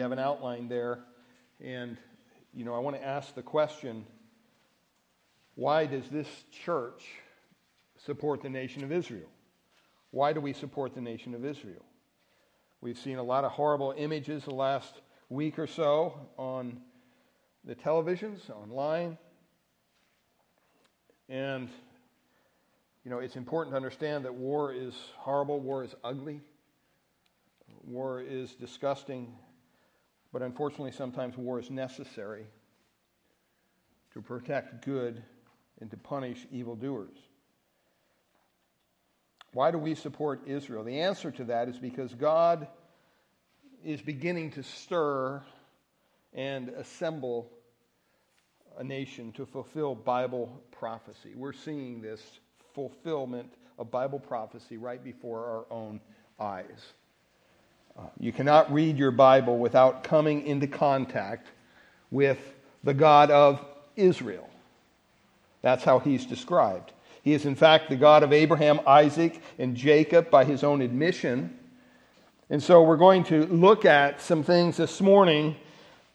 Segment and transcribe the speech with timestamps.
[0.00, 1.00] you have an outline there.
[1.62, 1.98] And,
[2.54, 4.06] you know, I want to ask the question
[5.56, 6.26] why does this
[6.64, 7.04] church
[8.06, 9.28] support the nation of Israel?
[10.10, 11.84] Why do we support the nation of Israel?
[12.80, 16.80] We've seen a lot of horrible images the last week or so on
[17.66, 19.18] the televisions, online.
[21.28, 21.68] And,
[23.04, 26.40] you know, it's important to understand that war is horrible, war is ugly,
[27.84, 29.34] war is disgusting,
[30.32, 32.46] but unfortunately, sometimes war is necessary
[34.12, 35.22] to protect good
[35.80, 37.16] and to punish evildoers.
[39.52, 40.84] Why do we support Israel?
[40.84, 42.68] The answer to that is because God
[43.84, 45.42] is beginning to stir
[46.32, 47.50] and assemble
[48.78, 51.32] a nation to fulfill Bible prophecy.
[51.34, 52.22] We're seeing this
[52.74, 56.00] fulfillment of Bible prophecy right before our own
[56.38, 56.94] eyes.
[58.18, 61.48] You cannot read your Bible without coming into contact
[62.10, 62.38] with
[62.82, 63.64] the God of
[63.96, 64.48] Israel.
[65.62, 66.92] That's how he's described.
[67.22, 71.58] He is, in fact, the God of Abraham, Isaac, and Jacob by his own admission.
[72.48, 75.56] And so we're going to look at some things this morning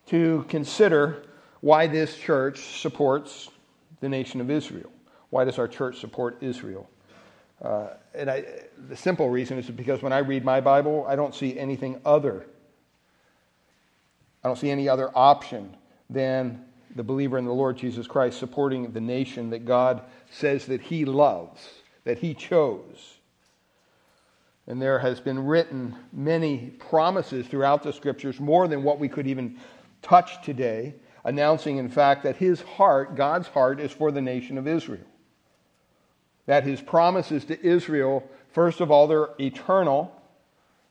[0.07, 1.23] to consider
[1.61, 3.49] why this church supports
[3.99, 4.91] the nation of Israel.
[5.29, 6.89] Why does our church support Israel?
[7.61, 8.43] Uh, and I,
[8.89, 12.45] the simple reason is because when I read my Bible, I don't see anything other.
[14.43, 15.75] I don't see any other option
[16.09, 16.63] than
[16.95, 21.05] the believer in the Lord Jesus Christ supporting the nation that God says that He
[21.05, 21.67] loves,
[22.03, 23.15] that He chose.
[24.67, 29.27] And there has been written many promises throughout the scriptures, more than what we could
[29.27, 29.57] even
[30.01, 34.67] touch today, announcing, in fact, that His heart, God's heart, is for the nation of
[34.67, 35.05] Israel.
[36.45, 40.15] That His promises to Israel, first of all, they're eternal.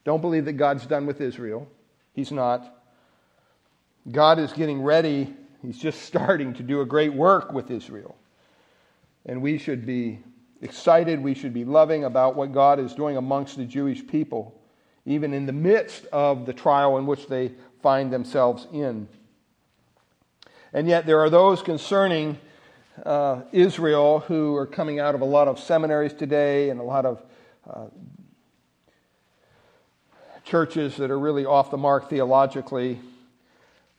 [0.04, 1.68] Don't believe that God's done with Israel.
[2.12, 2.70] He's not.
[4.10, 8.16] God is getting ready He's just starting to do a great work with Israel.
[9.26, 10.20] And we should be
[10.60, 14.54] excited, we should be loving about what God is doing amongst the Jewish people,
[15.06, 17.52] even in the midst of the trial in which they
[17.82, 19.08] find themselves in.
[20.72, 22.38] And yet, there are those concerning
[23.02, 27.04] uh, Israel who are coming out of a lot of seminaries today and a lot
[27.04, 27.22] of
[27.68, 27.86] uh,
[30.44, 33.00] churches that are really off the mark theologically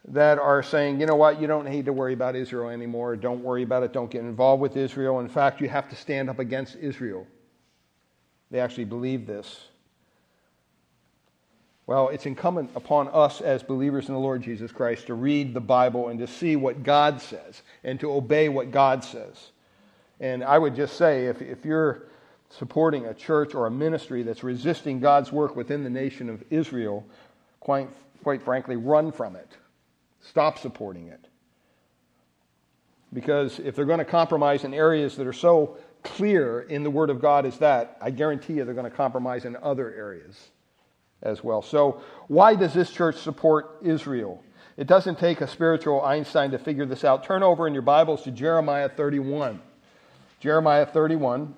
[0.07, 3.15] that are saying, you know what, you don't need to worry about Israel anymore.
[3.15, 3.91] Don't worry about it.
[3.91, 5.19] Don't get involved with Israel.
[5.19, 7.25] In fact, you have to stand up against Israel.
[8.51, 9.67] They actually believe this.
[11.87, 15.61] Well, it's incumbent upon us as believers in the Lord Jesus Christ to read the
[15.61, 19.51] Bible and to see what God says and to obey what God says.
[20.19, 22.03] And I would just say if, if you're
[22.49, 27.05] supporting a church or a ministry that's resisting God's work within the nation of Israel,
[27.59, 27.89] quite,
[28.23, 29.57] quite frankly, run from it
[30.25, 31.27] Stop supporting it.
[33.13, 37.09] Because if they're going to compromise in areas that are so clear in the Word
[37.09, 40.49] of God as that, I guarantee you they're going to compromise in other areas
[41.21, 41.61] as well.
[41.61, 44.43] So, why does this church support Israel?
[44.77, 47.23] It doesn't take a spiritual Einstein to figure this out.
[47.23, 49.61] Turn over in your Bibles to Jeremiah 31.
[50.39, 51.55] Jeremiah 31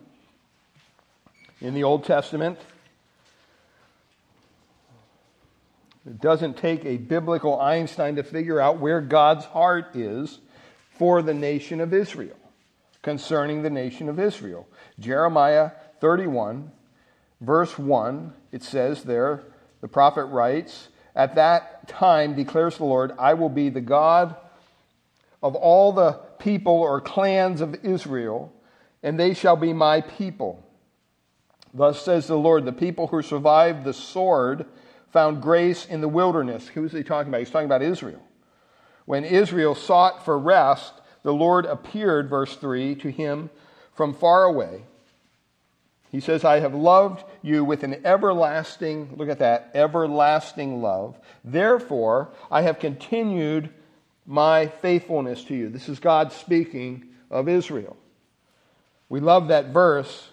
[1.62, 2.60] in the Old Testament.
[6.06, 10.40] It doesn't take a biblical Einstein to figure out where God's heart is
[10.92, 12.38] for the nation of Israel,
[13.02, 14.68] concerning the nation of Israel.
[15.00, 16.72] Jeremiah 31,
[17.42, 19.44] verse 1, it says there,
[19.82, 24.36] the prophet writes, At that time, declares the Lord, I will be the God
[25.42, 28.54] of all the people or clans of Israel,
[29.04, 30.64] and they shall be my people.
[31.74, 34.66] Thus says the Lord, the people who survived the sword
[35.12, 36.68] found grace in the wilderness.
[36.70, 37.40] Who is he talking about?
[37.40, 38.22] He's talking about Israel.
[39.06, 40.94] When Israel sought for rest,
[41.24, 43.50] the Lord appeared, verse 3, to him
[43.94, 44.84] from far away.
[46.12, 51.20] He says, I have loved you with an everlasting, look at that, everlasting love.
[51.44, 53.70] Therefore, I have continued
[54.26, 55.70] my faithfulness to you.
[55.70, 57.98] This is God speaking of Israel.
[59.10, 60.30] We love that verse,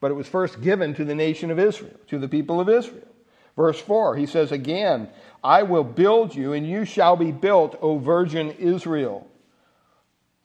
[0.00, 3.08] but it was first given to the nation of Israel, to the people of Israel.
[3.56, 5.08] Verse 4, he says again,
[5.44, 9.26] I will build you, and you shall be built, O virgin Israel.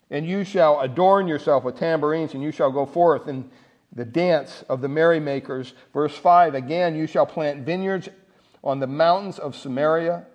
[0.10, 3.50] And you shall adorn yourself with tambourines, and you shall go forth in
[3.94, 5.74] the dance of the merrymakers.
[5.94, 8.10] Verse 5, again, you shall plant vineyards
[8.64, 10.26] on the mountains of Samaria.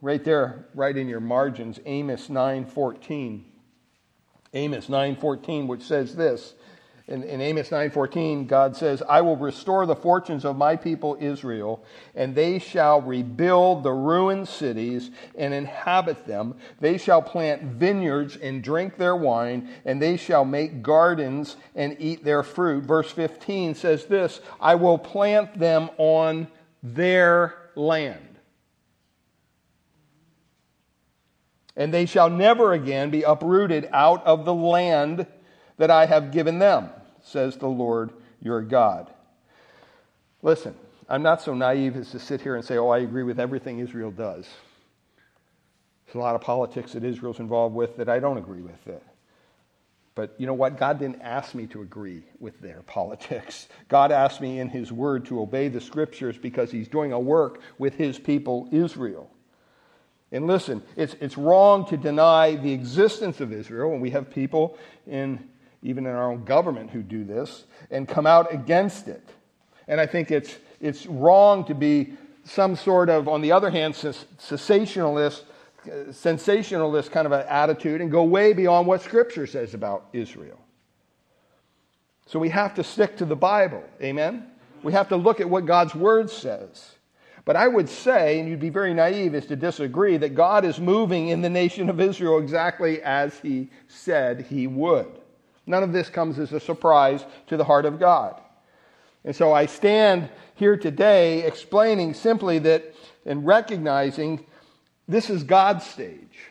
[0.00, 3.44] Right there, right in your margins, Amos 9:14.
[4.54, 6.54] Amos 9:14, which says this,
[7.08, 11.82] In, in Amos 9:14, God says, "I will restore the fortunes of my people Israel,
[12.14, 16.56] and they shall rebuild the ruined cities and inhabit them.
[16.80, 22.24] They shall plant vineyards and drink their wine, and they shall make gardens and eat
[22.24, 26.48] their fruit." Verse 15 says this, "I will plant them on
[26.82, 28.20] their land."
[31.74, 35.26] And they shall never again be uprooted out of the land
[35.78, 36.90] that I have given them
[37.28, 39.10] says the Lord your God.
[40.42, 40.74] Listen,
[41.08, 43.78] I'm not so naive as to sit here and say, oh, I agree with everything
[43.78, 44.46] Israel does.
[46.06, 48.86] There's a lot of politics that Israel's involved with that I don't agree with.
[48.86, 49.02] It.
[50.14, 50.78] But you know what?
[50.78, 53.68] God didn't ask me to agree with their politics.
[53.88, 57.60] God asked me in His Word to obey the Scriptures because He's doing a work
[57.78, 59.30] with His people, Israel.
[60.30, 64.78] And listen, it's, it's wrong to deny the existence of Israel, when we have people
[65.06, 65.48] in
[65.82, 69.28] even in our own government, who do this and come out against it.
[69.86, 72.14] And I think it's, it's wrong to be
[72.44, 75.44] some sort of, on the other hand, sensationalist,
[75.86, 80.58] uh, sensationalist kind of an attitude and go way beyond what Scripture says about Israel.
[82.26, 83.82] So we have to stick to the Bible.
[84.02, 84.46] Amen?
[84.82, 86.94] We have to look at what God's Word says.
[87.44, 90.78] But I would say, and you'd be very naive is to disagree, that God is
[90.78, 95.17] moving in the nation of Israel exactly as He said He would.
[95.68, 98.40] None of this comes as a surprise to the heart of God.
[99.24, 102.94] And so I stand here today explaining simply that
[103.26, 104.46] and recognizing
[105.06, 106.48] this is God's stage.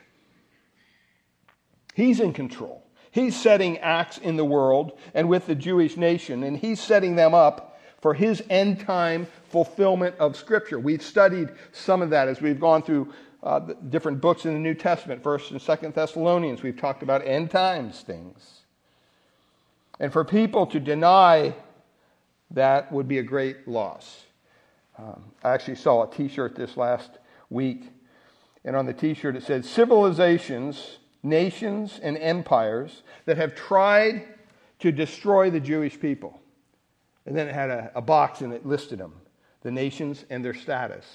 [1.95, 2.83] He's in control.
[3.09, 7.33] He's setting acts in the world and with the Jewish nation, and He's setting them
[7.33, 10.79] up for His end time fulfillment of Scripture.
[10.79, 13.11] We've studied some of that as we've gone through
[13.41, 13.59] uh,
[13.89, 16.61] different books in the New Testament, First and Second Thessalonians.
[16.61, 18.65] We've talked about end times things.
[19.99, 21.53] And for people to deny
[22.51, 24.23] that would be a great loss.
[24.97, 27.89] Um, I actually saw a t shirt this last week,
[28.63, 34.25] and on the t shirt it said Civilizations, nations, and empires that have tried
[34.79, 36.39] to destroy the Jewish people.
[37.25, 39.13] And then it had a, a box and it listed them
[39.63, 41.05] the nations and their status.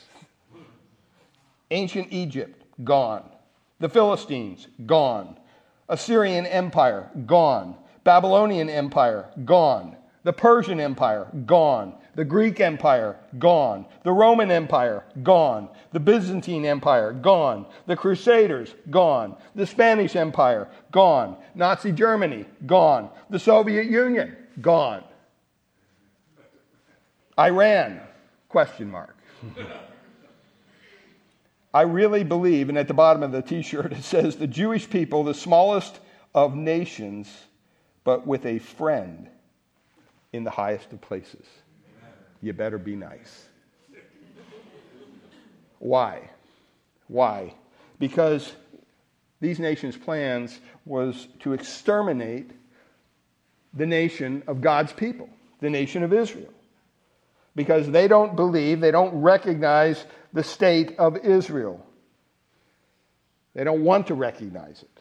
[1.70, 3.30] Ancient Egypt, gone.
[3.78, 5.38] The Philistines, gone.
[5.88, 7.76] Assyrian Empire, gone.
[8.04, 9.96] Babylonian Empire, gone.
[10.24, 11.94] The Persian Empire, gone.
[12.14, 13.86] The Greek Empire, gone.
[14.04, 15.68] The Roman Empire, gone.
[15.92, 17.66] The Byzantine Empire, gone.
[17.86, 19.36] The Crusaders, gone.
[19.54, 21.36] The Spanish Empire, gone.
[21.54, 23.10] Nazi Germany, gone.
[23.30, 25.04] The Soviet Union, gone.
[27.38, 28.00] Iran,
[28.48, 29.16] question mark.
[31.74, 34.90] I really believe, and at the bottom of the t shirt it says, the Jewish
[34.90, 36.00] people, the smallest
[36.34, 37.28] of nations,
[38.04, 39.28] but with a friend
[40.32, 41.46] in the highest of places.
[42.40, 43.46] You better be nice.
[45.78, 46.30] Why?
[47.08, 47.54] Why?
[47.98, 48.52] Because
[49.40, 52.50] these nations' plans was to exterminate
[53.74, 55.28] the nation of God's people,
[55.60, 56.52] the nation of Israel.
[57.54, 61.84] Because they don't believe, they don't recognize the state of Israel.
[63.54, 64.91] They don't want to recognize it.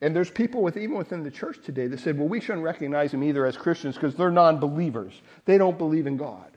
[0.00, 3.12] And there's people with, even within the church today that said, well, we shouldn't recognize
[3.12, 5.20] them either as Christians because they're non believers.
[5.44, 6.50] They don't believe in God.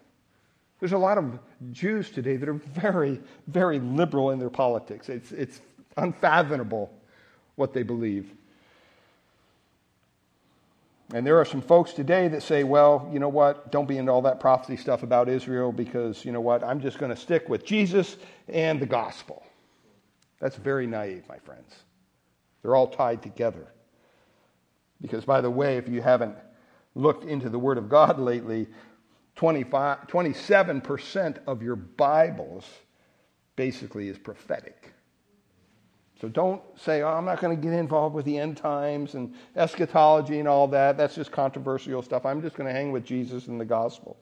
[0.80, 1.40] There's a lot of
[1.72, 5.10] Jews today that are very, very liberal in their politics.
[5.10, 5.62] It's, it's
[5.98, 6.92] unfathomable
[7.56, 8.32] what they believe.
[11.14, 14.12] And there are some folks today that say, well, you know what, don't be into
[14.12, 17.48] all that prophecy stuff about Israel because, you know what, I'm just going to stick
[17.48, 18.18] with Jesus
[18.50, 19.44] and the gospel.
[20.40, 21.74] That's very naive, my friends.
[22.68, 23.66] They're all tied together.
[25.00, 26.36] Because, by the way, if you haven't
[26.96, 28.68] looked into the Word of God lately,
[29.38, 32.66] 25, 27% of your Bibles
[33.56, 34.92] basically is prophetic.
[36.20, 39.34] So don't say, oh, I'm not going to get involved with the end times and
[39.56, 40.98] eschatology and all that.
[40.98, 42.26] That's just controversial stuff.
[42.26, 44.18] I'm just going to hang with Jesus and the gospel.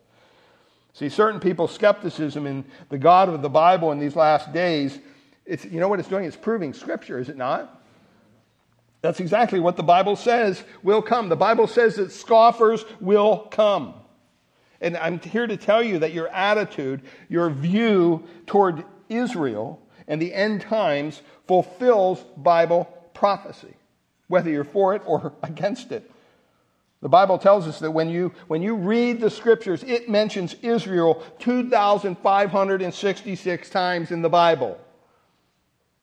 [0.93, 4.99] See, certain people's skepticism in the God of the Bible in these last days,
[5.47, 6.25] it's, you know what it's doing?
[6.25, 7.81] It's proving Scripture, is it not?
[9.05, 11.29] That's exactly what the Bible says will come.
[11.29, 13.93] The Bible says that scoffers will come.
[14.81, 20.33] And I'm here to tell you that your attitude, your view toward Israel and the
[20.33, 23.75] end times fulfills Bible prophecy,
[24.27, 26.09] whether you're for it or against it.
[27.03, 31.21] The Bible tells us that when you, when you read the scriptures, it mentions Israel
[31.38, 34.79] 2,566 times in the Bible.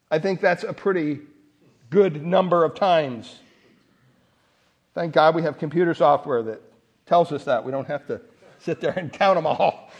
[0.08, 1.18] I think that's a pretty
[1.92, 3.38] good number of times.
[4.94, 6.62] Thank God we have computer software that
[7.04, 7.64] tells us that.
[7.64, 8.20] We don't have to
[8.60, 9.90] sit there and count them all.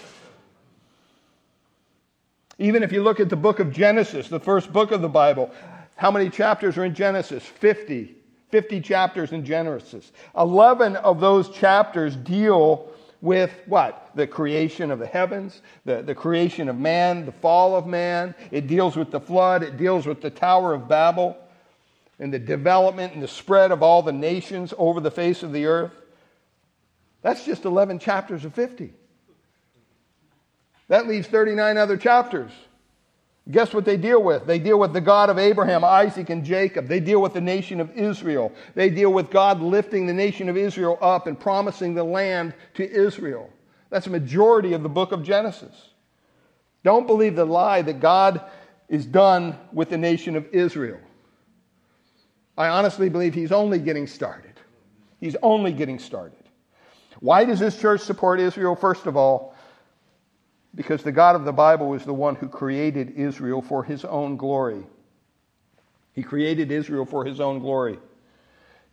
[2.59, 5.51] Even if you look at the book of Genesis, the first book of the Bible,
[5.97, 7.45] how many chapters are in Genesis?
[7.45, 8.17] 50.
[8.51, 10.13] 50 chapters in Genesis.
[10.37, 14.11] 11 of those chapters deal with what?
[14.15, 18.35] The creation of the heavens, the, the creation of man, the fall of man.
[18.51, 21.37] It deals with the flood, it deals with the Tower of Babel,
[22.23, 25.67] and the development and the spread of all the nations over the face of the
[25.67, 25.91] earth.
[27.21, 28.95] That's just 11 chapters of 50.
[30.87, 32.53] That leaves 39 other chapters.
[33.51, 34.47] Guess what they deal with?
[34.47, 36.87] They deal with the God of Abraham, Isaac, and Jacob.
[36.87, 38.53] They deal with the nation of Israel.
[38.77, 42.89] They deal with God lifting the nation of Israel up and promising the land to
[42.89, 43.51] Israel.
[43.91, 45.75] That's a majority of the book of Genesis.
[46.85, 48.43] Don't believe the lie that God
[48.89, 51.01] is done with the nation of Israel.
[52.57, 54.53] I honestly believe he's only getting started.
[55.21, 56.39] He's only getting started.
[57.21, 58.75] Why does this church support Israel?
[58.75, 59.55] First of all,
[60.75, 64.37] because the God of the Bible is the one who created Israel for his own
[64.37, 64.85] glory.
[66.15, 67.99] He created Israel for his own glory.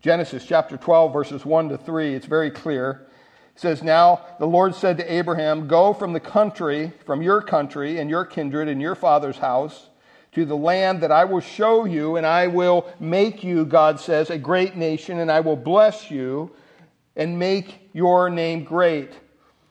[0.01, 3.08] Genesis chapter 12, verses 1 to 3, it's very clear.
[3.56, 7.98] It says, Now the Lord said to Abraham, Go from the country, from your country
[7.98, 9.89] and your kindred and your father's house,
[10.34, 14.30] to the land that I will show you, and I will make you, God says,
[14.30, 16.52] a great nation, and I will bless you
[17.16, 19.12] and make your name great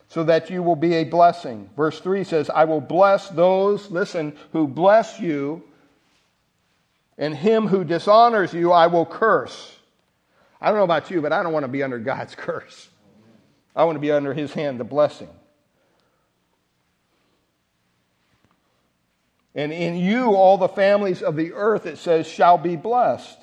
[0.09, 1.69] so that you will be a blessing.
[1.77, 5.63] Verse 3 says, I will bless those, listen, who bless you,
[7.17, 9.75] and him who dishonors you I will curse.
[10.59, 12.89] I don't know about you, but I don't want to be under God's curse.
[13.75, 15.29] I want to be under his hand, the blessing.
[19.55, 23.37] And in you, all the families of the earth, it says, shall be blessed.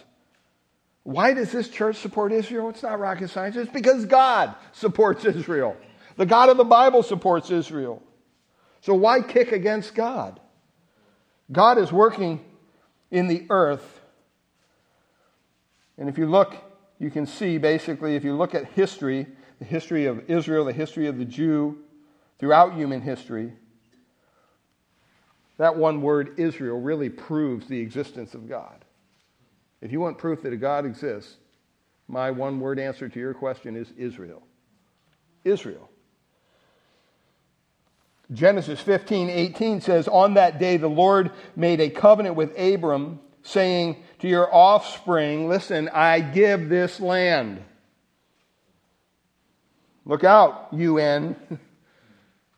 [1.03, 2.69] Why does this church support Israel?
[2.71, 3.57] It's not rocket science.
[3.57, 5.77] It's because God supports Israel.
[6.17, 8.03] The God of the Bible supports Israel.
[8.81, 10.41] So why kick against God?
[11.51, 12.45] God is working
[13.11, 14.01] in the earth.
[15.99, 16.57] And if you look,
[16.99, 19.27] you can see basically, if you look at history,
[19.59, 21.79] the history of Israel, the history of the Jew,
[22.39, 23.53] throughout human history,
[25.59, 28.85] that one word, Israel, really proves the existence of God.
[29.81, 31.37] If you want proof that a God exists,
[32.09, 34.43] my one word answer to your question is Israel.
[35.45, 35.89] Israel.
[38.33, 44.03] Genesis 15, 18 says, On that day the Lord made a covenant with Abram, saying,
[44.21, 47.63] To your offspring, listen, I give this land.
[50.05, 51.37] Look out, UN.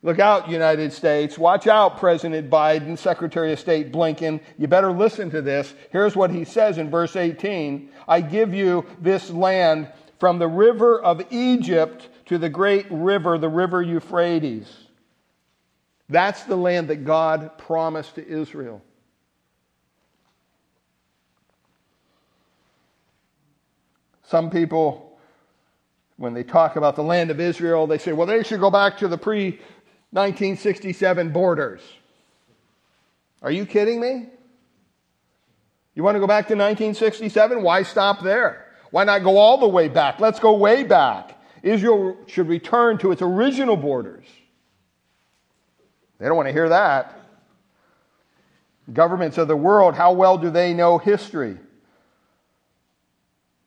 [0.02, 1.36] Look out, United States.
[1.36, 4.40] Watch out, President Biden, Secretary of State Blinken.
[4.56, 5.74] You better listen to this.
[5.90, 9.90] Here's what he says in verse 18 I give you this land
[10.20, 14.72] from the river of Egypt to the great river, the river Euphrates.
[16.08, 18.82] That's the land that God promised to Israel.
[24.28, 25.18] Some people,
[26.18, 28.98] when they talk about the land of Israel, they say, well, they should go back
[28.98, 29.58] to the pre
[30.10, 31.80] 1967 borders.
[33.42, 34.26] Are you kidding me?
[35.94, 37.62] You want to go back to 1967?
[37.62, 38.66] Why stop there?
[38.90, 40.20] Why not go all the way back?
[40.20, 41.38] Let's go way back.
[41.62, 44.24] Israel should return to its original borders.
[46.18, 47.14] They don't want to hear that.
[48.92, 51.58] Governments of the world, how well do they know history?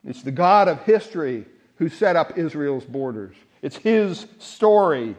[0.04, 1.46] It's the God of history
[1.76, 3.36] who set up Israel's borders.
[3.62, 5.16] It's his story,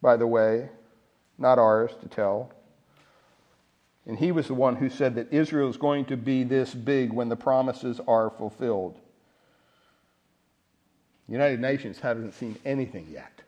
[0.00, 0.68] by the way,
[1.38, 2.52] not ours to tell.
[4.06, 7.12] And he was the one who said that Israel is going to be this big
[7.12, 8.98] when the promises are fulfilled.
[11.26, 13.42] The United Nations hasn't seen anything yet.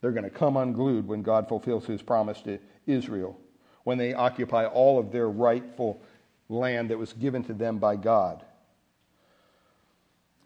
[0.00, 3.38] They're going to come unglued when God fulfills his promise to Israel,
[3.84, 6.00] when they occupy all of their rightful
[6.48, 8.44] land that was given to them by God.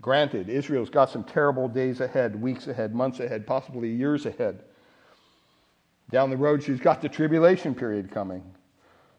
[0.00, 4.62] Granted, Israel's got some terrible days ahead, weeks ahead, months ahead, possibly years ahead.
[6.11, 8.43] Down the road, she's got the tribulation period coming.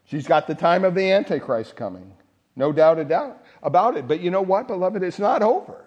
[0.04, 2.12] She's got the time of the Antichrist coming.
[2.54, 4.06] No doubt a doubt about it.
[4.06, 5.02] But you know what, beloved?
[5.02, 5.84] It's not over.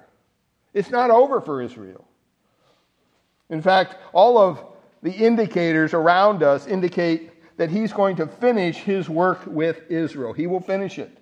[0.74, 2.08] It's not over for Israel.
[3.50, 4.64] In fact, all of
[5.04, 10.34] the indicators around us indicate that he's going to finish his work with Israel.
[10.34, 11.16] He will finish it.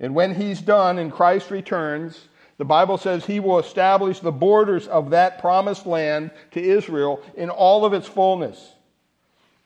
[0.00, 2.28] And when he's done and Christ returns,
[2.60, 7.48] the Bible says he will establish the borders of that promised land to Israel in
[7.48, 8.74] all of its fullness.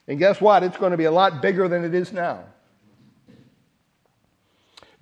[0.06, 0.62] And guess what?
[0.62, 2.44] It's going to be a lot bigger than it is now.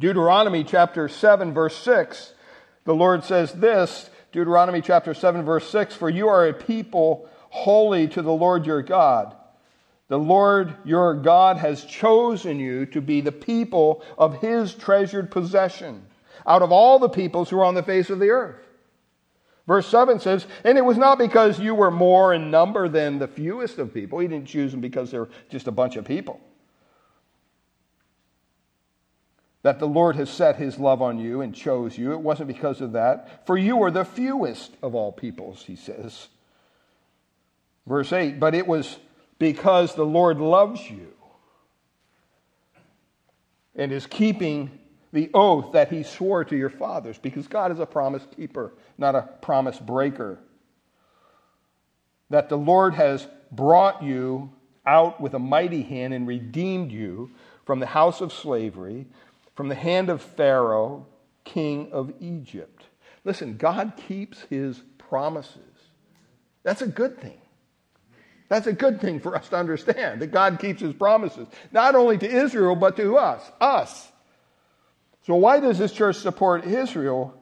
[0.00, 2.32] Deuteronomy chapter 7, verse 6
[2.84, 8.08] The Lord says this, Deuteronomy chapter 7, verse 6 For you are a people holy
[8.08, 9.36] to the Lord your God.
[10.08, 16.06] The Lord your God has chosen you to be the people of his treasured possession
[16.46, 18.62] out of all the peoples who are on the face of the earth.
[19.66, 23.28] Verse 7 says, And it was not because you were more in number than the
[23.28, 24.18] fewest of people.
[24.18, 26.40] He didn't choose them because they're just a bunch of people.
[29.62, 32.12] That the Lord has set his love on you and chose you.
[32.12, 33.46] It wasn't because of that.
[33.46, 36.28] For you were the fewest of all peoples, he says.
[37.86, 38.98] Verse 8, But it was
[39.38, 41.12] because the Lord loves you
[43.76, 44.78] and is keeping
[45.12, 49.14] the oath that he swore to your fathers, because God is a promise keeper, not
[49.14, 50.38] a promise breaker.
[52.30, 54.50] That the Lord has brought you
[54.86, 57.30] out with a mighty hand and redeemed you
[57.66, 59.06] from the house of slavery,
[59.54, 61.06] from the hand of Pharaoh,
[61.44, 62.84] king of Egypt.
[63.24, 65.58] Listen, God keeps his promises.
[66.62, 67.38] That's a good thing.
[68.48, 72.18] That's a good thing for us to understand that God keeps his promises, not only
[72.18, 73.42] to Israel, but to us.
[73.60, 74.11] Us.
[75.26, 77.34] So, why does this church support Israel?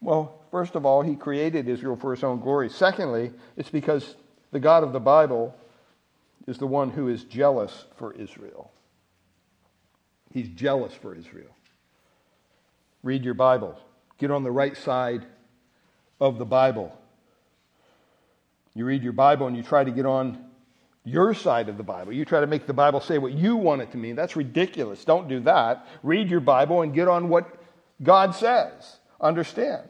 [0.00, 2.68] Well, first of all, he created Israel for his own glory.
[2.68, 4.16] Secondly, it's because
[4.50, 5.54] the God of the Bible
[6.46, 8.70] is the one who is jealous for Israel.
[10.32, 11.54] He's jealous for Israel.
[13.02, 13.78] Read your Bible,
[14.18, 15.24] get on the right side
[16.20, 16.96] of the Bible.
[18.74, 20.44] You read your Bible and you try to get on
[21.04, 22.12] your side of the Bible.
[22.12, 24.16] You try to make the Bible say what you want it to mean.
[24.16, 25.04] That's ridiculous.
[25.04, 25.86] Don't do that.
[26.02, 27.46] Read your Bible and get on what
[28.02, 28.96] God says.
[29.20, 29.88] Understand.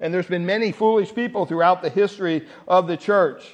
[0.00, 3.44] And there's been many foolish people throughout the history of the church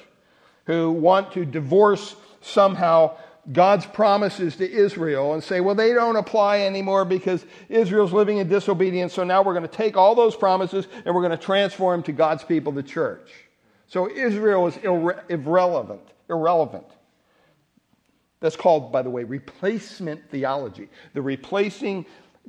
[0.65, 3.17] who want to divorce somehow
[3.51, 8.47] God's promises to Israel and say, well, they don't apply anymore because Israel's living in
[8.47, 12.03] disobedience, so now we're going to take all those promises and we're going to transform
[12.03, 13.29] to God's people, the church.
[13.87, 16.87] So Israel is irre- irrelevant irrelevant.
[18.39, 20.89] That's called, by the way, replacement theology.
[21.13, 22.05] The replacing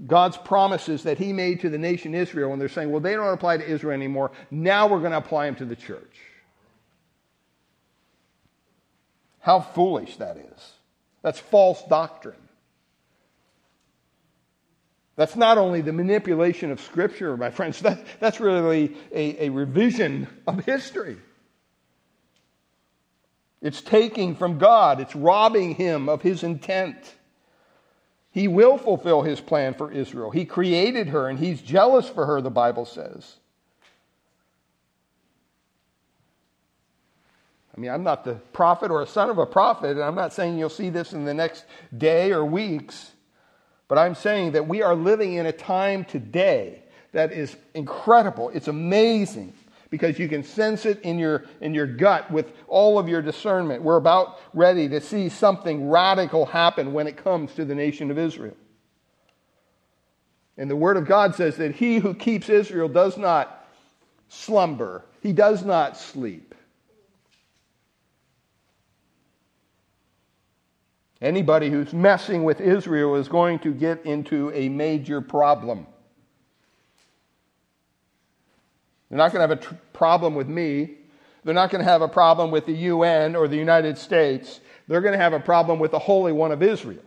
[0.06, 3.32] God's promises that He made to the nation Israel, and they're saying, well, they don't
[3.32, 4.32] apply to Israel anymore.
[4.50, 6.16] Now we're going to apply them to the church.
[9.38, 10.72] How foolish that is.
[11.22, 12.34] That's false doctrine.
[15.16, 20.26] That's not only the manipulation of Scripture, my friends, that, that's really a, a revision
[20.46, 21.18] of history.
[23.64, 27.14] It's taking from God, it's robbing him of his intent.
[28.30, 30.30] He will fulfill his plan for Israel.
[30.30, 33.36] He created her and he's jealous for her, the Bible says.
[37.74, 40.34] I mean, I'm not the prophet or a son of a prophet, and I'm not
[40.34, 41.64] saying you'll see this in the next
[41.96, 43.12] day or weeks,
[43.88, 48.50] but I'm saying that we are living in a time today that is incredible.
[48.50, 49.54] It's amazing
[49.94, 53.80] because you can sense it in your, in your gut with all of your discernment.
[53.80, 58.18] We're about ready to see something radical happen when it comes to the nation of
[58.18, 58.56] Israel.
[60.58, 63.68] And the Word of God says that he who keeps Israel does not
[64.28, 66.56] slumber, he does not sleep.
[71.22, 75.86] Anybody who's messing with Israel is going to get into a major problem.
[79.08, 80.96] They're not going to have a tr- problem with me.
[81.44, 84.60] They're not going to have a problem with the UN or the United States.
[84.88, 87.02] They're going to have a problem with the Holy One of Israel,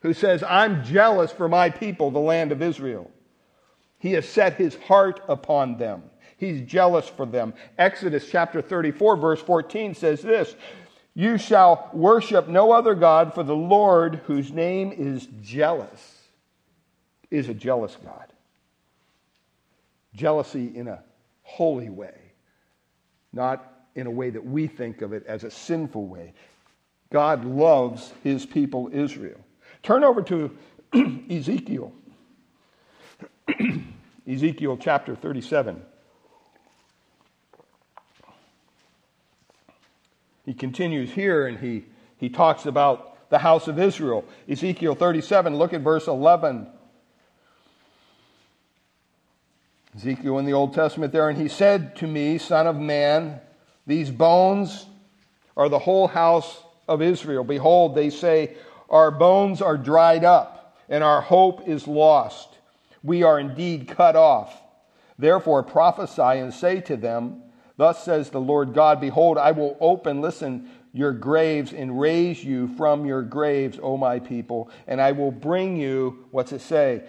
[0.00, 3.10] who says, I'm jealous for my people, the land of Israel.
[3.98, 6.02] He has set his heart upon them.
[6.36, 7.54] He's jealous for them.
[7.78, 10.56] Exodus chapter 34, verse 14 says this
[11.14, 16.22] You shall worship no other God, for the Lord, whose name is jealous,
[17.30, 18.31] is a jealous God.
[20.14, 21.02] Jealousy in a
[21.42, 22.14] holy way,
[23.32, 26.32] not in a way that we think of it as a sinful way.
[27.10, 29.40] God loves his people Israel.
[29.82, 30.56] Turn over to
[31.30, 31.92] Ezekiel.
[34.28, 35.82] Ezekiel chapter 37.
[40.44, 41.84] He continues here and he,
[42.16, 44.24] he talks about the house of Israel.
[44.48, 46.66] Ezekiel 37, look at verse 11
[49.94, 53.40] Ezekiel in the Old Testament there, and he said to me, Son of man,
[53.86, 54.86] these bones
[55.56, 57.44] are the whole house of Israel.
[57.44, 58.56] Behold, they say,
[58.88, 62.48] Our bones are dried up, and our hope is lost.
[63.02, 64.62] We are indeed cut off.
[65.18, 67.42] Therefore prophesy and say to them,
[67.76, 72.68] Thus says the Lord God, Behold, I will open, listen, your graves and raise you
[72.76, 77.04] from your graves, O my people, and I will bring you, what's it say?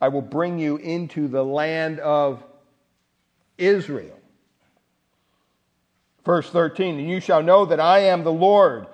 [0.00, 2.42] I will bring you into the land of
[3.58, 4.18] Israel.
[6.24, 8.86] Verse 13, and you shall know that I am the Lord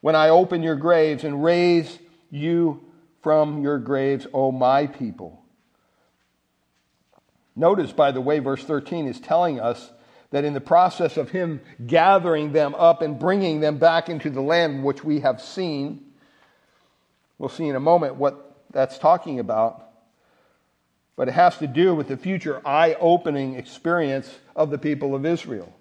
[0.00, 1.98] when I open your graves and raise
[2.30, 2.84] you
[3.22, 5.42] from your graves, O my people.
[7.56, 9.90] Notice, by the way, verse 13 is telling us
[10.30, 14.40] that in the process of him gathering them up and bringing them back into the
[14.40, 16.04] land which we have seen,
[17.38, 19.83] we'll see in a moment what that's talking about.
[21.16, 25.24] But it has to do with the future eye opening experience of the people of
[25.24, 25.72] Israel.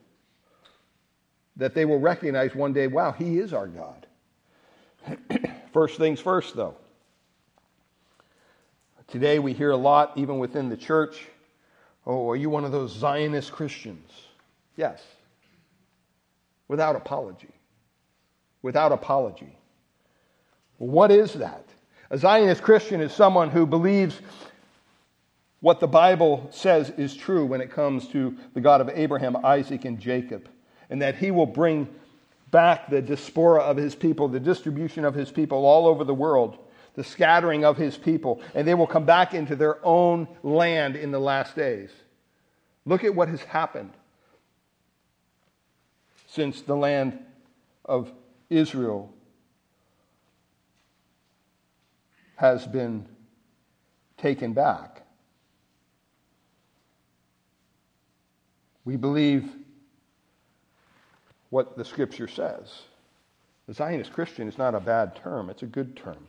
[1.57, 4.07] That they will recognize one day, wow, he is our God.
[5.73, 6.75] first things first, though.
[9.07, 11.27] Today we hear a lot, even within the church.
[12.05, 14.09] Oh, are you one of those Zionist Christians?
[14.75, 15.01] Yes.
[16.67, 17.53] Without apology.
[18.61, 19.57] Without apology.
[20.77, 21.65] what is that?
[22.09, 24.19] A Zionist Christian is someone who believes
[25.63, 29.85] what the Bible says is true when it comes to the God of Abraham, Isaac,
[29.85, 30.49] and Jacob,
[30.89, 31.87] and that he will bring
[32.51, 36.57] back the diaspora of his people, the distribution of his people all over the world,
[36.95, 41.11] the scattering of his people, and they will come back into their own land in
[41.11, 41.91] the last days.
[42.85, 43.93] Look at what has happened
[46.27, 47.17] since the land
[47.85, 48.11] of
[48.49, 49.13] Israel
[52.35, 53.07] has been
[54.17, 55.02] taken back.
[58.85, 59.49] We believe
[61.49, 62.81] what the scripture says.
[63.67, 66.27] The Zionist Christian is not a bad term, it's a good term.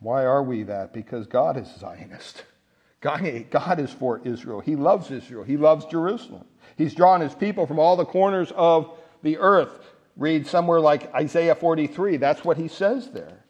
[0.00, 0.92] Why are we that?
[0.92, 2.44] Because God is Zionist.
[3.00, 4.60] God, God is for Israel.
[4.60, 5.44] He loves Israel.
[5.44, 6.44] He loves Jerusalem.
[6.76, 9.86] He's drawn his people from all the corners of the earth.
[10.16, 12.16] Read somewhere like Isaiah 43.
[12.16, 13.44] That's what he says there.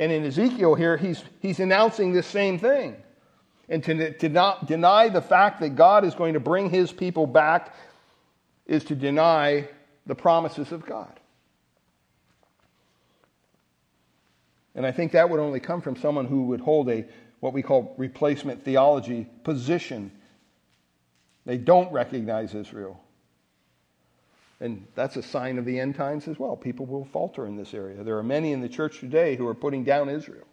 [0.00, 2.96] And in Ezekiel here, he's, he's announcing this same thing.
[3.68, 7.26] And to, to not deny the fact that God is going to bring his people
[7.26, 7.74] back
[8.64, 9.68] is to deny
[10.06, 11.20] the promises of God.
[14.74, 17.04] And I think that would only come from someone who would hold a
[17.40, 20.12] what we call replacement theology position.
[21.44, 23.04] They don't recognize Israel.
[24.60, 26.54] And that's a sign of the end times as well.
[26.54, 28.02] People will falter in this area.
[28.04, 30.46] There are many in the church today who are putting down Israel.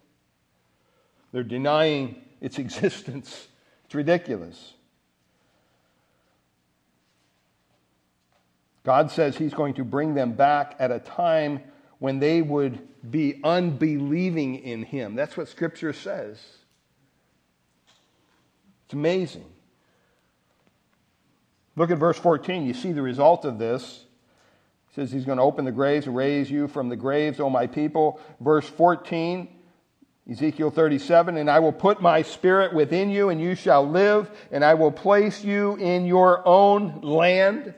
[1.32, 3.48] They're denying its existence.
[3.84, 4.74] It's ridiculous.
[8.84, 11.60] God says He's going to bring them back at a time
[11.98, 15.14] when they would be unbelieving in Him.
[15.14, 16.38] That's what Scripture says.
[18.86, 19.44] It's amazing.
[21.78, 22.66] Look at verse 14.
[22.66, 24.04] You see the result of this.
[24.88, 27.48] He says he's going to open the graves and raise you from the graves, O
[27.48, 28.20] my people.
[28.40, 29.48] Verse 14
[30.30, 34.62] Ezekiel 37, and I will put my spirit within you, and you shall live, and
[34.62, 37.72] I will place you in your own land.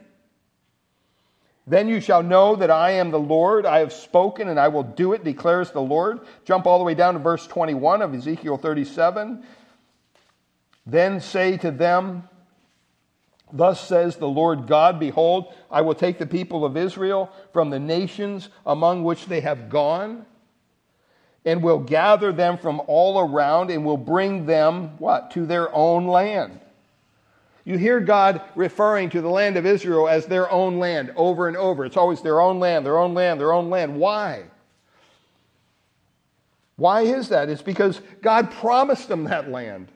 [1.64, 3.66] Then you shall know that I am the Lord.
[3.66, 6.22] I have spoken, and I will do it, declares the Lord.
[6.44, 9.44] Jump all the way down to verse 21 of Ezekiel 37.
[10.86, 12.28] Then say to them,
[13.52, 17.80] Thus says the Lord God, Behold, I will take the people of Israel from the
[17.80, 20.26] nations among which they have gone
[21.44, 25.30] and will gather them from all around and will bring them what?
[25.32, 26.60] To their own land.
[27.64, 31.56] You hear god referring to the land of israel as their own land over and
[31.56, 31.84] over.
[31.84, 33.96] It's always their own land their own land their own land.
[33.96, 34.44] Why?
[36.76, 37.48] Why is that?
[37.48, 39.88] It's because god promised them that land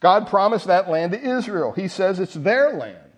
[0.00, 3.10] god promised that land to israel he says it's their land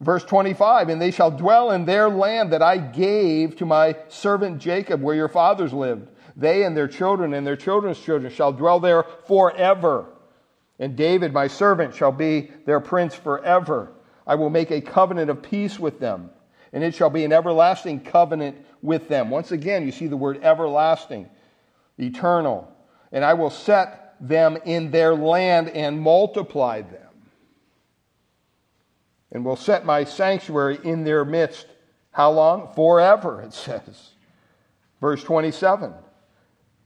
[0.00, 4.58] Verse 25, and they shall dwell in their land that I gave to my servant
[4.58, 6.08] Jacob, where your fathers lived.
[6.36, 10.06] They and their children and their children's children shall dwell there forever.
[10.78, 13.90] And David, my servant, shall be their prince forever.
[14.26, 16.28] I will make a covenant of peace with them,
[16.74, 19.30] and it shall be an everlasting covenant with them.
[19.30, 21.30] Once again, you see the word everlasting,
[21.96, 22.70] eternal.
[23.12, 27.06] And I will set them in their land and multiply them
[29.32, 31.66] and will set my sanctuary in their midst.
[32.10, 32.72] How long?
[32.74, 34.12] Forever, it says.
[35.00, 35.92] Verse 27.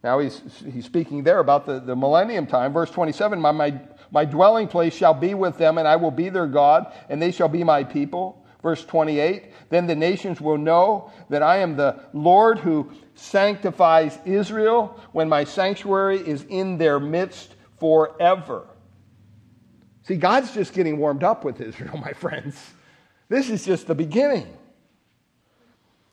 [0.03, 2.73] Now he's, he's speaking there about the, the millennium time.
[2.73, 6.29] Verse 27 my, my, my dwelling place shall be with them, and I will be
[6.29, 8.45] their God, and they shall be my people.
[8.62, 14.98] Verse 28 Then the nations will know that I am the Lord who sanctifies Israel
[15.12, 18.66] when my sanctuary is in their midst forever.
[20.04, 22.59] See, God's just getting warmed up with Israel, my friends.
[23.28, 24.46] This is just the beginning.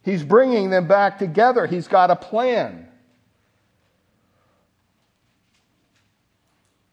[0.04, 1.66] He's bringing them back together.
[1.66, 2.88] He's got a plan.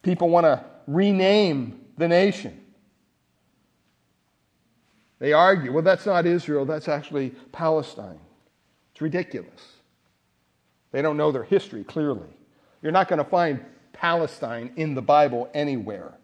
[0.03, 2.61] People want to rename the nation.
[5.18, 8.20] They argue, well, that's not Israel, that's actually Palestine.
[8.92, 9.74] It's ridiculous.
[10.94, 12.28] They don't know their history clearly.
[12.80, 13.59] You're not going to find
[13.92, 16.14] Palestine in the Bible anywhere.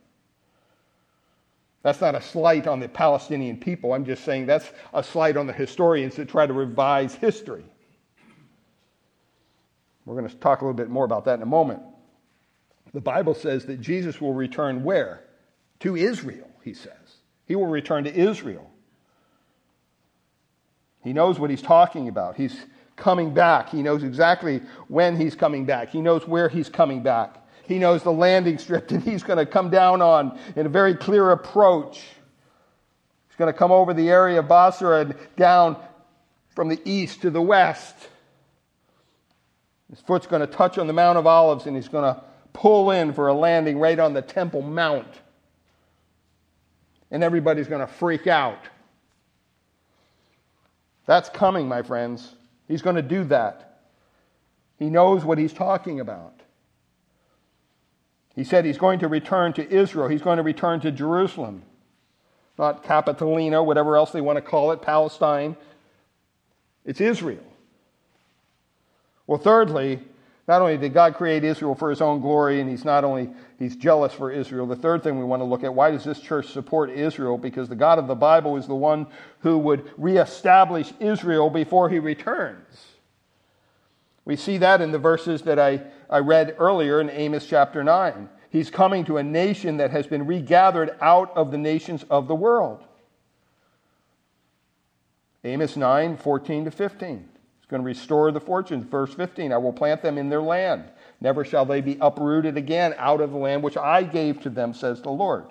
[1.83, 3.92] That's not a slight on the Palestinian people.
[3.92, 7.64] I'm just saying that's a slight on the historians that try to revise history.
[10.04, 11.83] We're going to talk a little bit more about that in a moment.
[12.92, 15.24] The Bible says that Jesus will return where?
[15.80, 17.16] To Israel, he says.
[17.44, 18.70] He will return to Israel.
[21.02, 22.37] He knows what he's talking about.
[22.37, 22.54] He's
[23.01, 23.69] coming back.
[23.71, 25.89] He knows exactly when he's coming back.
[25.89, 27.37] He knows where he's coming back.
[27.65, 30.95] He knows the landing strip that he's going to come down on in a very
[30.95, 31.97] clear approach.
[33.29, 35.77] He's going to come over the area of Bozrah and down
[36.55, 37.95] from the east to the west.
[39.89, 42.91] His foot's going to touch on the Mount of Olives and he's going to pull
[42.91, 45.09] in for a landing right on the Temple Mount.
[47.11, 48.59] And everybody's going to freak out.
[51.07, 52.37] That's coming, my friends.
[52.70, 53.80] He's going to do that.
[54.78, 56.38] He knows what he's talking about.
[58.37, 60.06] He said he's going to return to Israel.
[60.06, 61.64] He's going to return to Jerusalem.
[62.56, 65.56] Not Capitolina, whatever else they want to call it, Palestine.
[66.85, 67.42] It's Israel.
[69.26, 69.98] Well, thirdly,
[70.51, 73.77] not only did God create Israel for his own glory, and he's not only he's
[73.77, 74.67] jealous for Israel.
[74.67, 77.39] The third thing we want to look at, why does this church support Israel?
[77.39, 79.07] Because the God of the Bible is the one
[79.43, 82.67] who would reestablish Israel before he returns.
[84.25, 88.29] We see that in the verses that I, I read earlier in Amos chapter 9.
[88.51, 92.35] He's coming to a nation that has been regathered out of the nations of the
[92.35, 92.83] world.
[95.45, 97.29] Amos 9, 14 to 15
[97.70, 98.85] going to restore the fortunes.
[98.85, 100.85] Verse 15 I will plant them in their land.
[101.20, 104.74] Never shall they be uprooted again out of the land which I gave to them,
[104.74, 105.44] says the Lord.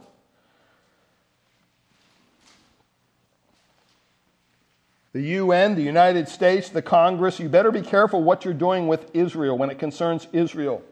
[5.14, 9.10] The UN, the United States, the Congress, you better be careful what you're doing with
[9.16, 10.84] Israel when it concerns Israel.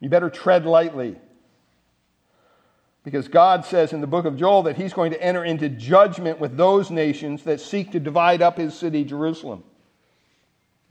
[0.00, 1.16] You better tread lightly.
[3.06, 6.40] Because God says in the book of Joel that he's going to enter into judgment
[6.40, 9.62] with those nations that seek to divide up his city, Jerusalem,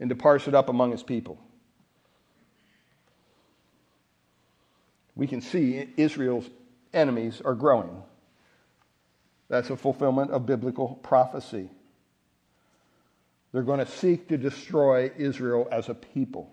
[0.00, 1.38] and to parse it up among his people.
[5.14, 6.48] We can see Israel's
[6.94, 8.02] enemies are growing.
[9.48, 11.68] That's a fulfillment of biblical prophecy.
[13.52, 16.50] They're going to seek to destroy Israel as a people.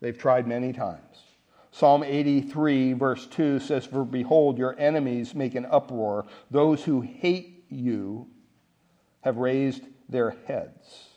[0.00, 1.27] They've tried many times.
[1.70, 6.26] Psalm 83, verse 2 says, For behold, your enemies make an uproar.
[6.50, 8.26] Those who hate you
[9.20, 11.08] have raised their heads.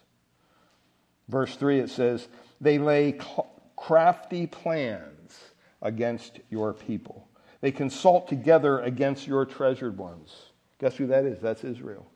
[1.29, 2.27] Verse 3, it says,
[2.59, 3.17] They lay
[3.77, 5.39] crafty plans
[5.81, 7.27] against your people.
[7.61, 10.35] They consult together against your treasured ones.
[10.79, 11.39] Guess who that is?
[11.39, 12.10] That's Israel.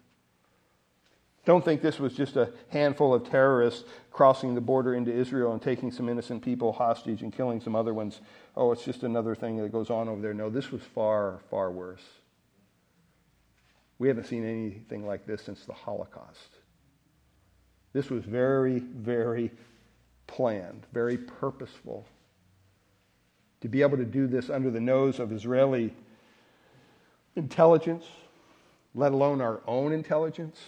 [1.46, 5.62] Don't think this was just a handful of terrorists crossing the border into Israel and
[5.62, 8.20] taking some innocent people hostage and killing some other ones.
[8.58, 10.34] Oh, it's just another thing that goes on over there.
[10.34, 12.02] No, this was far, far worse.
[14.00, 16.50] We haven't seen anything like this since the Holocaust.
[17.94, 19.52] This was very, very
[20.28, 22.06] planned, very purposeful.
[23.62, 25.94] To be able to do this under the nose of Israeli
[27.36, 28.06] intelligence,
[28.96, 30.60] let alone our own intelligence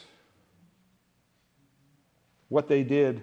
[2.50, 3.22] what they did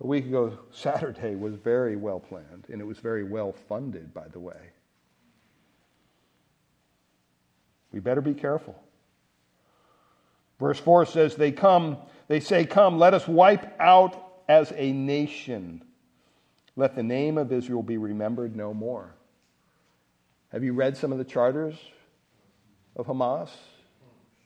[0.00, 4.28] a week ago Saturday was very well planned, and it was very well funded, by
[4.28, 4.70] the way.
[7.92, 8.76] We better be careful.
[10.58, 15.82] Verse 4 says, They come, they say, Come, let us wipe out as a nation.
[16.76, 19.14] Let the name of Israel be remembered no more.
[20.52, 21.74] Have you read some of the charters
[22.96, 23.48] of Hamas,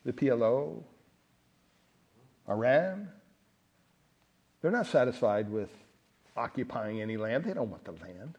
[0.05, 0.83] the PLO,
[2.49, 3.09] Iran?
[4.63, 5.71] They're not satisfied with
[6.37, 7.45] occupying any land.
[7.45, 8.37] They don't want the land.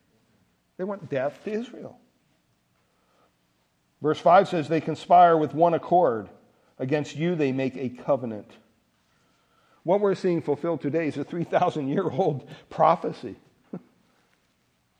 [0.78, 2.00] They want death to Israel.
[4.02, 6.30] Verse 5 says, They conspire with one accord.
[6.80, 8.50] Against you they make a covenant.
[9.84, 13.36] What we're seeing fulfilled today is a 3,000 year old prophecy.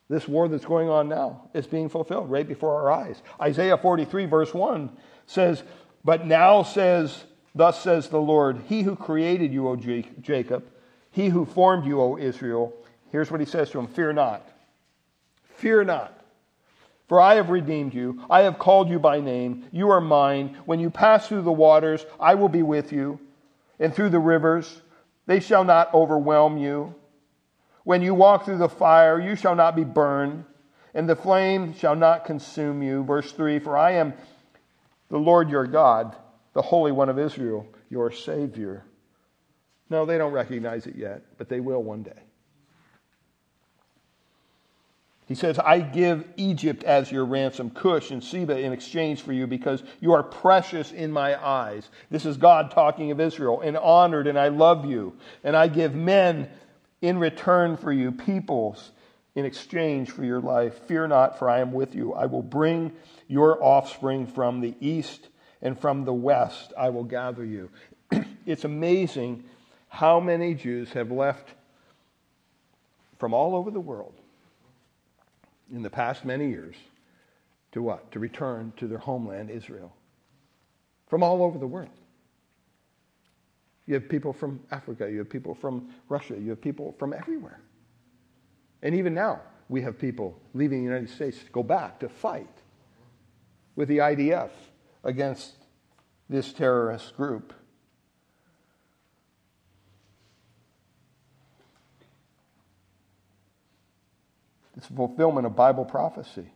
[0.08, 3.20] this war that's going on now is being fulfilled right before our eyes.
[3.40, 4.90] Isaiah 43, verse 1
[5.26, 5.62] says,
[6.04, 10.64] But now says, Thus says the Lord, He who created you, O Jacob,
[11.12, 12.74] he who formed you, O Israel,
[13.10, 14.46] here's what he says to him Fear not.
[15.56, 16.18] Fear not.
[17.06, 18.24] For I have redeemed you.
[18.30, 19.66] I have called you by name.
[19.70, 20.56] You are mine.
[20.64, 23.20] When you pass through the waters, I will be with you.
[23.78, 24.80] And through the rivers,
[25.26, 26.94] they shall not overwhelm you.
[27.84, 30.44] When you walk through the fire, you shall not be burned,
[30.94, 33.04] and the flame shall not consume you.
[33.04, 34.14] Verse 3 For I am
[35.10, 36.16] the Lord your God,
[36.54, 38.84] the Holy One of Israel, your Savior.
[39.92, 42.18] No, they don't recognize it yet, but they will one day.
[45.28, 49.46] He says, I give Egypt as your ransom, Cush and Seba in exchange for you,
[49.46, 51.90] because you are precious in my eyes.
[52.10, 55.12] This is God talking of Israel, and honored, and I love you.
[55.44, 56.48] And I give men
[57.02, 58.92] in return for you, peoples
[59.34, 60.74] in exchange for your life.
[60.84, 62.14] Fear not, for I am with you.
[62.14, 62.92] I will bring
[63.28, 65.28] your offspring from the east,
[65.60, 67.68] and from the west I will gather you.
[68.46, 69.44] it's amazing
[69.92, 71.50] how many Jews have left
[73.18, 74.14] from all over the world
[75.70, 76.74] in the past many years
[77.72, 78.10] to what?
[78.12, 79.94] To return to their homeland, Israel.
[81.08, 81.90] From all over the world.
[83.84, 87.60] You have people from Africa, you have people from Russia, you have people from everywhere.
[88.82, 92.48] And even now, we have people leaving the United States to go back to fight
[93.76, 94.50] with the IDF
[95.04, 95.52] against
[96.30, 97.52] this terrorist group.
[104.82, 106.46] It's a fulfillment of Bible prophecy.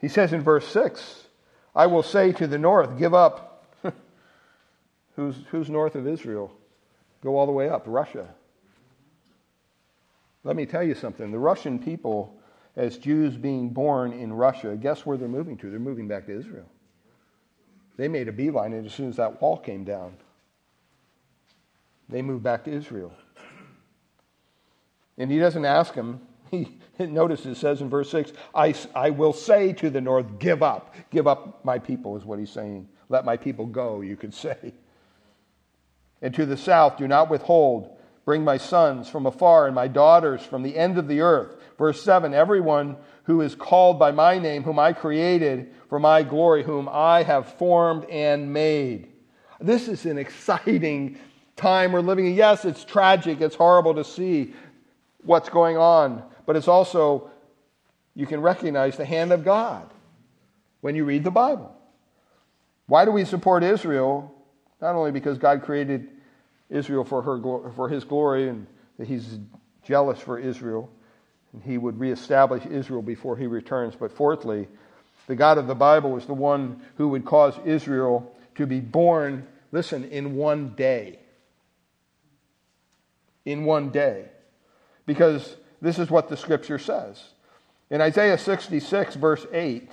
[0.00, 1.26] He says in verse 6,
[1.76, 3.72] I will say to the north, give up.
[5.14, 6.50] who's, who's north of Israel?
[7.22, 8.26] Go all the way up, Russia.
[10.42, 11.30] Let me tell you something.
[11.30, 12.36] The Russian people,
[12.74, 15.70] as Jews being born in Russia, guess where they're moving to?
[15.70, 16.66] They're moving back to Israel.
[17.96, 20.16] They made a beeline and as soon as that wall came down.
[22.08, 23.12] They moved back to Israel.
[25.16, 29.32] And he doesn't ask them, he, notice it says in verse 6, I, I will
[29.32, 30.94] say to the north, give up.
[31.10, 32.88] Give up my people, is what he's saying.
[33.08, 34.74] Let my people go, you could say.
[36.22, 37.96] And to the south, do not withhold.
[38.24, 41.56] Bring my sons from afar and my daughters from the end of the earth.
[41.78, 46.62] Verse 7 Everyone who is called by my name, whom I created for my glory,
[46.62, 49.08] whom I have formed and made.
[49.60, 51.18] This is an exciting
[51.56, 52.34] time we're living in.
[52.34, 54.54] Yes, it's tragic, it's horrible to see
[55.22, 57.30] what's going on but it's also,
[58.16, 59.88] you can recognize the hand of God
[60.80, 61.72] when you read the Bible.
[62.88, 64.34] Why do we support Israel?
[64.80, 66.08] Not only because God created
[66.68, 68.66] Israel for, her, for his glory and
[68.98, 69.38] that he's
[69.84, 70.90] jealous for Israel,
[71.52, 74.66] and he would reestablish Israel before he returns, but fourthly,
[75.28, 79.46] the God of the Bible is the one who would cause Israel to be born,
[79.70, 81.20] listen, in one day.
[83.44, 84.24] In one day.
[85.06, 87.22] Because this is what the scripture says.
[87.90, 89.90] In Isaiah 66, verse 8,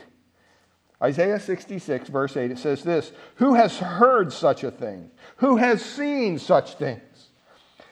[1.01, 5.11] Isaiah 66, verse 8, it says this Who has heard such a thing?
[5.37, 7.01] Who has seen such things?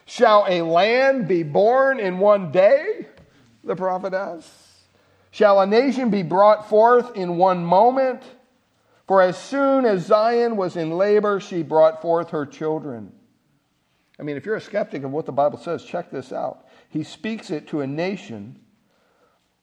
[0.04, 3.06] Shall a land be born in one day?
[3.64, 4.50] The prophet asks.
[5.32, 8.22] Shall a nation be brought forth in one moment?
[9.06, 13.12] For as soon as Zion was in labor, she brought forth her children.
[14.18, 17.02] I mean, if you're a skeptic of what the Bible says, check this out he
[17.02, 18.60] speaks it to a nation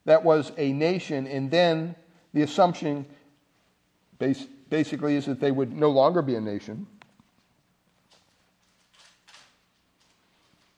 [0.05, 1.95] that was a nation, and then
[2.33, 3.05] the assumption
[4.69, 6.87] basically is that they would no longer be a nation.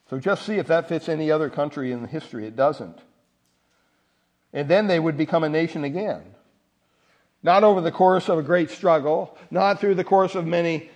[0.10, 2.45] So just see if that fits any other country in history.
[2.45, 2.99] It doesn't.
[4.53, 6.21] And then they would become a nation again.
[7.41, 10.89] Not over the course of a great struggle, not through the course of many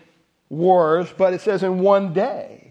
[0.49, 2.68] wars, but it says in one day.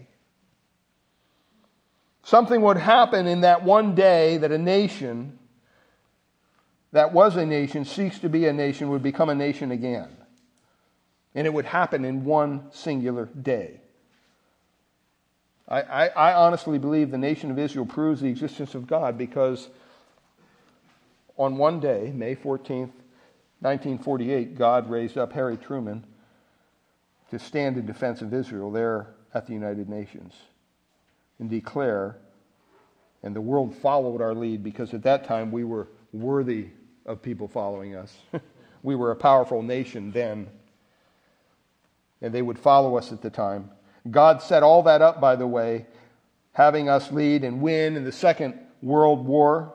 [2.29, 5.39] Something would happen in that one day that a nation
[6.91, 10.15] that was a nation, seeks to be a nation, would become a nation again.
[11.33, 13.81] And it would happen in one singular day.
[15.67, 19.67] I, I, I, honestly believe the nation of Israel proves the existence of God because
[21.35, 22.91] on one day, May 14th,
[23.61, 26.05] 1948, God raised up Harry Truman
[27.31, 30.35] to stand in defense of Israel there at the United Nations
[31.39, 32.17] and declare,
[33.23, 36.67] and the world followed our lead because at that time we were worthy
[37.05, 38.17] of people following us.
[38.83, 40.47] we were a powerful nation then,
[42.21, 43.69] and they would follow us at the time.
[44.09, 45.85] God set all that up, by the way,
[46.53, 49.73] having us lead and win in the Second World War.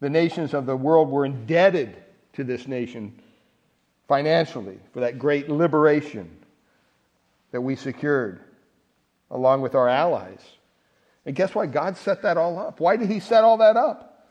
[0.00, 1.96] The nations of the world were indebted
[2.34, 3.20] to this nation
[4.08, 6.30] financially for that great liberation
[7.52, 8.40] that we secured,
[9.30, 10.40] along with our allies.
[11.26, 11.72] And guess what?
[11.72, 12.80] God set that all up.
[12.80, 14.26] Why did He set all that up?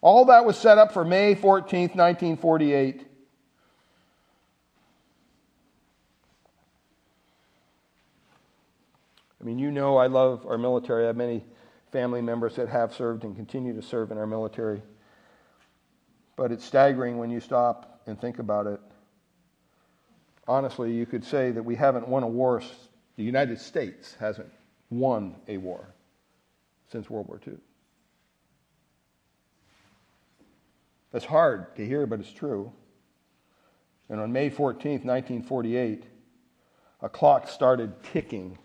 [0.00, 3.06] All that was set up for May 14th, 1948.
[9.40, 11.04] I mean, you know I love our military.
[11.04, 11.44] I have many
[11.92, 14.82] family members that have served and continue to serve in our military.
[16.36, 18.80] But it's staggering when you stop and think about it.
[20.46, 22.62] Honestly, you could say that we haven't won a war,
[23.16, 24.52] the United States hasn't
[24.90, 25.88] won a war
[26.90, 27.54] since World War II.
[31.12, 32.72] That's hard to hear, but it's true.
[34.08, 36.04] And on May 14th, 1948,
[37.02, 38.58] a clock started ticking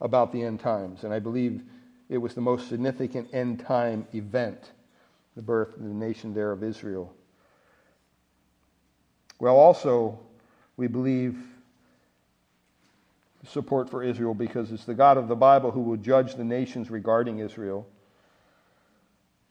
[0.00, 1.04] about the end times.
[1.04, 1.62] And I believe
[2.08, 4.72] it was the most significant end time event,
[5.36, 7.12] the birth of the nation there of Israel.
[9.40, 10.18] Well, also,
[10.76, 11.38] we believe
[13.48, 16.90] support for Israel because it's the God of the Bible who will judge the nations
[16.90, 17.86] regarding Israel.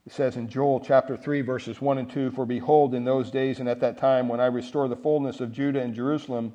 [0.05, 3.59] It says in Joel chapter 3, verses 1 and 2 For behold, in those days
[3.59, 6.53] and at that time, when I restore the fullness of Judah and Jerusalem,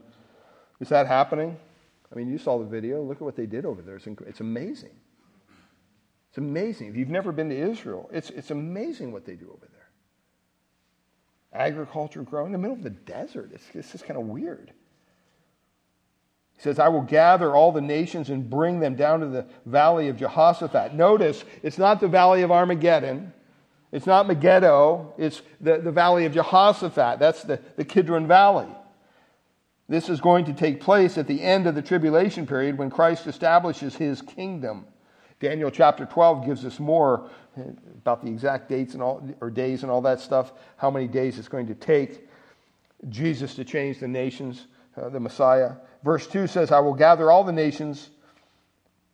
[0.81, 1.57] is that happening?
[2.11, 3.03] I mean, you saw the video.
[3.03, 3.97] Look at what they did over there.
[3.97, 4.95] It's, inc- it's amazing.
[6.31, 6.89] It's amazing.
[6.89, 9.91] If you've never been to Israel, it's, it's amazing what they do over there.
[11.53, 13.51] Agriculture growing in the middle of the desert.
[13.53, 14.73] It's, it's just kind of weird.
[16.63, 20.17] Says, I will gather all the nations and bring them down to the valley of
[20.17, 20.95] Jehoshaphat.
[20.95, 23.33] Notice, it's not the valley of Armageddon.
[23.91, 25.13] It's not Megiddo.
[25.19, 27.19] It's the, the valley of Jehoshaphat.
[27.19, 28.69] That's the, the Kidron Valley.
[29.89, 33.27] This is going to take place at the end of the tribulation period when Christ
[33.27, 34.87] establishes his kingdom.
[35.41, 37.29] Daniel chapter 12 gives us more
[37.97, 41.41] about the exact dates and all or days and all that stuff, how many days
[41.41, 42.29] it's going to take
[43.09, 45.73] Jesus to change the nations, uh, the Messiah.
[46.05, 48.11] Verse 2 says, I will gather all the nations,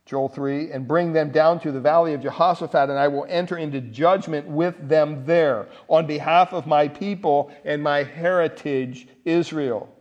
[0.05, 3.57] Joel 3, and bring them down to the valley of Jehoshaphat, and I will enter
[3.57, 9.95] into judgment with them there on behalf of my people and my heritage, Israel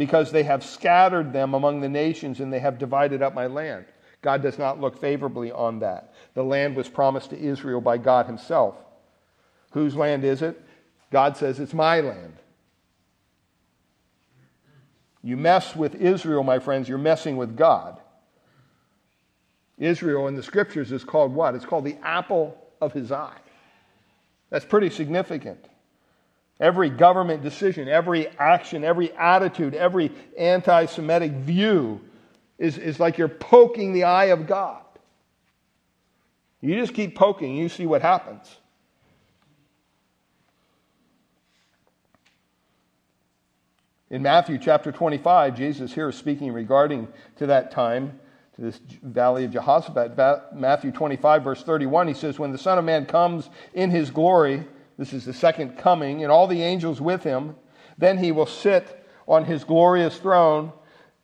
[0.00, 3.84] because they have scattered them among the nations and they have divided up my land.
[4.22, 6.14] God does not look favorably on that.
[6.32, 8.76] The land was promised to Israel by God Himself.
[9.72, 10.58] Whose land is it?
[11.10, 12.32] God says, It's my land.
[15.22, 17.98] You mess with Israel, my friends, you're messing with God.
[19.78, 21.54] Israel in the scriptures is called what?
[21.54, 23.38] It's called the apple of his eye.
[24.50, 25.64] That's pretty significant.
[26.58, 32.00] Every government decision, every action, every attitude, every anti Semitic view
[32.58, 34.82] is, is like you're poking the eye of God.
[36.60, 38.54] You just keep poking, you see what happens.
[44.10, 47.06] In Matthew chapter 25, Jesus here is speaking regarding
[47.36, 48.18] to that time,
[48.56, 50.16] to this valley of Jehoshaphat.
[50.52, 54.66] Matthew 25, verse 31, he says, When the Son of Man comes in his glory,
[54.98, 57.54] this is the second coming, and all the angels with him.
[57.98, 60.72] Then he will sit on his glorious throne.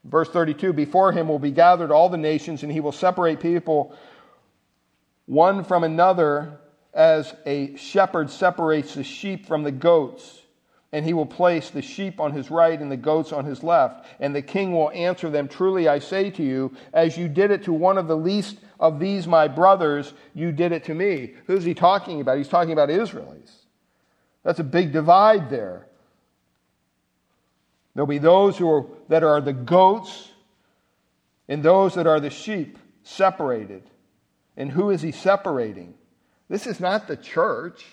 [0.04, 3.96] Verse 32 Before him will be gathered all the nations, and he will separate people
[5.24, 6.60] one from another
[6.94, 10.42] as a shepherd separates the sheep from the goats.
[10.92, 14.06] And he will place the sheep on his right and the goats on his left.
[14.20, 17.64] And the king will answer them Truly I say to you, as you did it
[17.64, 21.34] to one of the least of these my brothers, you did it to me.
[21.46, 22.38] Who's he talking about?
[22.38, 23.52] He's talking about Israelites.
[24.42, 25.86] That's a big divide there.
[27.94, 30.30] There'll be those who are, that are the goats
[31.48, 33.82] and those that are the sheep separated.
[34.56, 35.94] And who is he separating?
[36.48, 37.84] This is not the church.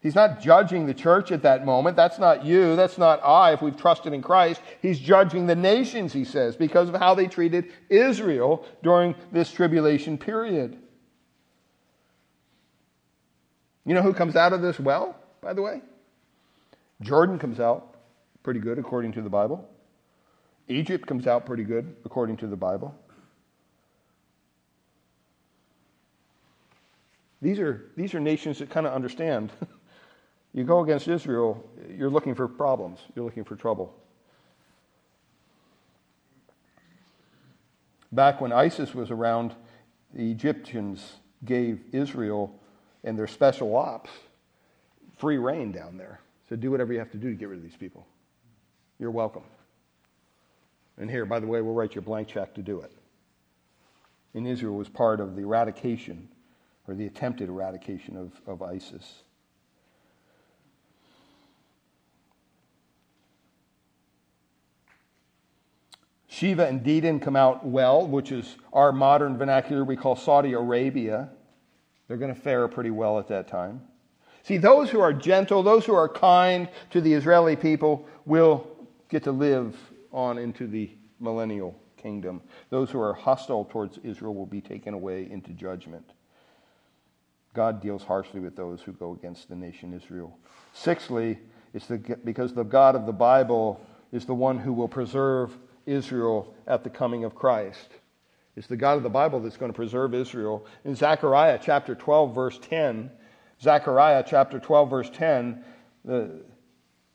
[0.00, 1.96] He's not judging the church at that moment.
[1.96, 2.76] That's not you.
[2.76, 4.60] That's not I if we've trusted in Christ.
[4.80, 10.18] He's judging the nations, he says, because of how they treated Israel during this tribulation
[10.18, 10.78] period.
[13.84, 15.80] You know who comes out of this well, by the way?
[17.00, 17.94] Jordan comes out
[18.42, 19.68] pretty good according to the Bible.
[20.68, 22.94] Egypt comes out pretty good according to the Bible.
[27.42, 29.52] These are, these are nations that kind of understand.
[30.56, 31.62] you go against Israel,
[31.96, 33.94] you're looking for problems, you're looking for trouble.
[38.10, 39.54] Back when ISIS was around,
[40.14, 42.58] the Egyptians gave Israel
[43.04, 44.08] and their special ops
[45.18, 46.20] free rein down there.
[46.48, 48.06] So do whatever you have to do to get rid of these people.
[48.98, 49.44] You're welcome.
[50.96, 52.92] And here, by the way, we'll write you a blank check to do it.
[54.32, 56.28] And Israel was part of the eradication
[56.88, 59.22] or the attempted eradication of, of ISIS.
[66.36, 71.30] Sheba and Dedan come out well, which is our modern vernacular we call Saudi Arabia.
[72.06, 73.80] They're going to fare pretty well at that time.
[74.42, 78.66] See, those who are gentle, those who are kind to the Israeli people, will
[79.08, 79.74] get to live
[80.12, 82.42] on into the millennial kingdom.
[82.68, 86.04] Those who are hostile towards Israel will be taken away into judgment.
[87.54, 90.36] God deals harshly with those who go against the nation Israel.
[90.74, 91.38] Sixthly,
[91.72, 93.80] it's the, because the God of the Bible
[94.12, 95.56] is the one who will preserve
[95.86, 97.88] Israel at the coming of Christ.
[98.56, 100.66] It's the God of the Bible that's going to preserve Israel.
[100.84, 103.10] In Zechariah chapter 12, verse 10,
[103.62, 105.64] Zechariah chapter 12, verse 10,
[106.04, 106.40] the,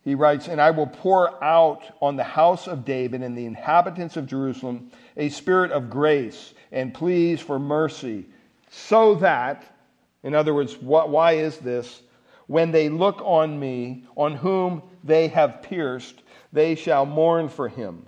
[0.04, 4.18] he writes, And I will pour out on the house of David and the inhabitants
[4.18, 8.26] of Jerusalem a spirit of grace and pleas for mercy,
[8.70, 9.64] so that
[10.24, 12.02] in other words, what, why is this?
[12.48, 16.22] When they look on me, on whom they have pierced,
[16.54, 18.06] they shall mourn for him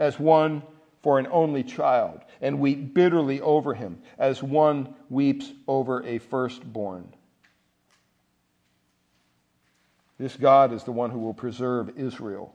[0.00, 0.64] as one
[1.02, 7.14] for an only child, and weep bitterly over him as one weeps over a firstborn.
[10.18, 12.54] This God is the one who will preserve Israel.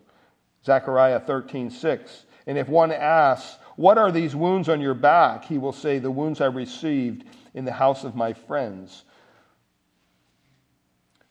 [0.64, 2.26] Zechariah 13, 6.
[2.46, 5.46] And if one asks, What are these wounds on your back?
[5.46, 7.24] he will say, The wounds I received
[7.56, 9.04] in the house of my friends.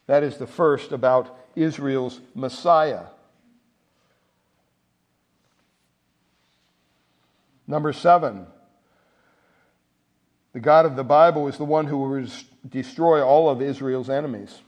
[0.07, 3.05] That is the first about Israel's Messiah.
[7.67, 8.47] Number seven,
[10.53, 12.27] the God of the Bible is the one who will
[12.69, 14.61] destroy all of Israel's enemies.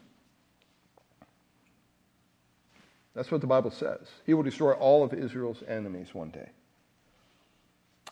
[3.15, 4.01] That's what the Bible says.
[4.27, 6.51] He will destroy all of Israel's enemies one day.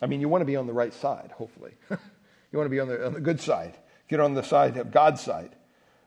[0.01, 1.73] I mean, you want to be on the right side, hopefully.
[2.51, 3.73] You want to be on the, on the good side.
[4.07, 5.49] Get on the side of God's side.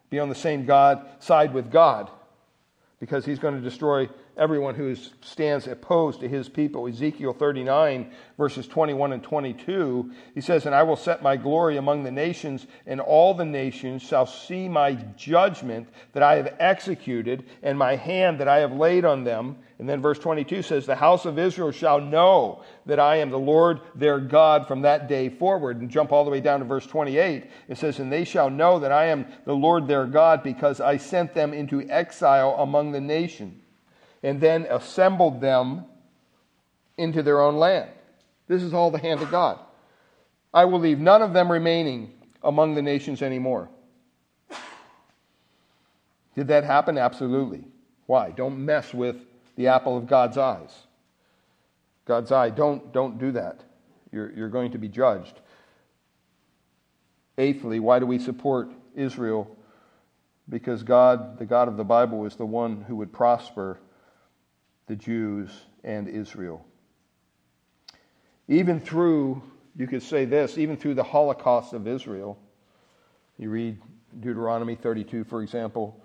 [0.09, 2.11] Be on the same God side with God
[3.01, 4.09] because he's going to destroy
[4.39, 6.87] everyone who stands opposed to his people.
[6.87, 12.05] Ezekiel 39, verses 21 and 22, he says, And I will set my glory among
[12.05, 17.79] the nations, and all the nations shall see my judgment that I have executed, and
[17.79, 19.57] my hand that I have laid on them.
[19.79, 23.39] And then verse 22 says, The house of Israel shall know that I am the
[23.39, 25.81] Lord their God from that day forward.
[25.81, 27.51] And jump all the way down to verse 28.
[27.69, 30.97] It says, And they shall know that I am the Lord their God because I
[30.97, 33.63] sent them into exile among the nations
[34.23, 35.85] and then assembled them
[36.97, 37.91] into their own land.
[38.49, 39.59] This is all the hand of God.
[40.53, 42.13] I will leave none of them remaining
[42.43, 43.69] among the nations anymore.
[46.35, 46.99] Did that happen?
[46.99, 47.65] Absolutely.
[48.07, 48.31] Why?
[48.31, 49.17] Don't mess with
[49.57, 50.71] the apple of God's eyes.
[52.05, 52.51] God's eye.
[52.51, 53.61] Don't, don't do that.
[54.13, 55.41] You're, you're going to be judged.
[57.37, 59.55] Eighthly, why do we support Israel?
[60.49, 63.79] Because God, the God of the Bible, is the one who would prosper
[64.89, 65.51] the Jews
[65.85, 66.65] and Israel.
[68.49, 69.43] Even through,
[69.77, 72.39] you could say this, even through the Holocaust of Israel,
[73.39, 73.79] you read
[74.19, 76.03] Deuteronomy 32, for example.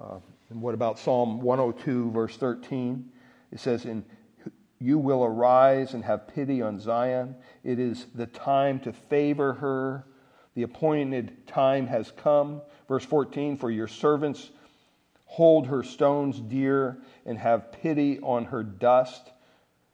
[0.00, 0.18] Uh,
[0.50, 3.10] and what about Psalm 102, verse 13?
[3.50, 4.04] It says, "In
[4.78, 7.34] you will arise and have pity on Zion.
[7.64, 10.04] It is the time to favor her.
[10.54, 12.60] The appointed time has come.
[12.88, 14.50] Verse 14, for your servants
[15.26, 19.30] hold her stones dear and have pity on her dust.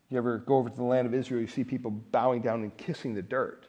[0.09, 2.77] You ever go over to the land of Israel, you see people bowing down and
[2.77, 3.67] kissing the dirt.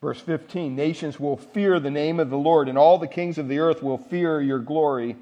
[0.00, 3.48] Verse 15 Nations will fear the name of the Lord, and all the kings of
[3.48, 5.16] the earth will fear your glory.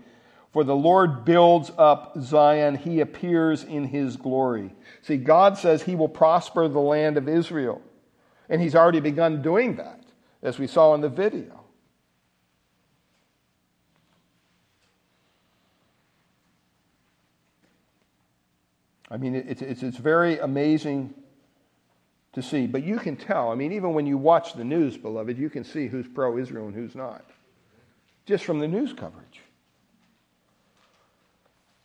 [0.52, 4.74] For the Lord builds up Zion, he appears in his glory.
[5.02, 7.80] See, God says he will prosper the land of Israel.
[8.48, 10.02] And he's already begun doing that,
[10.42, 11.59] as we saw in the video.
[19.10, 21.14] I mean, it's, it's, it's very amazing
[22.32, 22.66] to see.
[22.66, 23.50] But you can tell.
[23.50, 26.66] I mean, even when you watch the news, beloved, you can see who's pro Israel
[26.66, 27.24] and who's not,
[28.26, 29.40] just from the news coverage.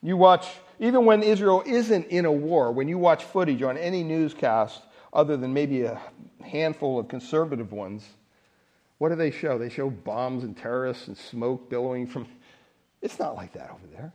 [0.03, 0.47] You watch,
[0.79, 5.35] even when Israel isn't in a war, when you watch footage on any newscast, other
[5.35, 5.99] than maybe a
[6.43, 8.07] handful of conservative ones,
[8.99, 9.57] what do they show?
[9.57, 12.27] They show bombs and terrorists and smoke billowing from.
[13.01, 14.13] It's not like that over there.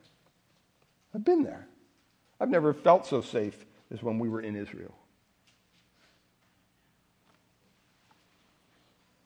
[1.15, 1.67] I've been there.
[2.41, 4.95] I've never felt so safe as when we were in Israel.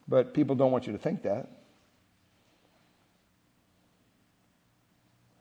[0.08, 1.48] But people don't want you to think that.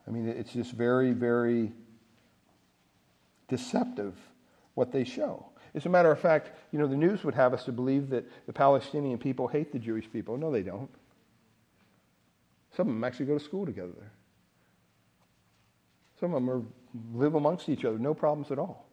[0.07, 1.71] I mean, it's just very, very
[3.47, 4.15] deceptive
[4.73, 5.47] what they show.
[5.75, 8.25] As a matter of fact, you know, the news would have us to believe that
[8.45, 10.37] the Palestinian people hate the Jewish people.
[10.37, 10.89] No, they don't.
[12.75, 14.11] Some of them actually go to school together.
[16.23, 16.61] Some of them are
[17.13, 18.87] live amongst each other, no problems at all.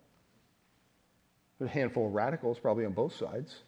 [1.57, 3.63] There's a handful of radicals probably on both sides.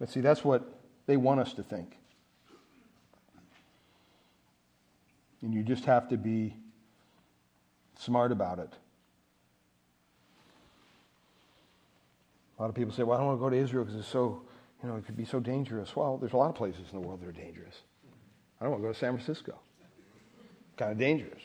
[0.00, 1.98] But see, that's what they want us to think.
[5.42, 6.56] And you just have to be
[7.98, 8.72] smart about it.
[12.58, 14.08] A lot of people say, well, I don't want to go to Israel because it's
[14.08, 14.44] so,
[14.82, 15.94] you know, it could be so dangerous.
[15.94, 17.82] Well, there's a lot of places in the world that are dangerous.
[18.62, 19.58] I don't want to go to San Francisco.
[20.76, 21.42] Kind of dangerous.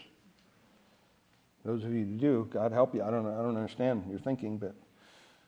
[1.66, 3.02] Those of you who do, God help you.
[3.02, 4.76] I don't, I don't understand your thinking, but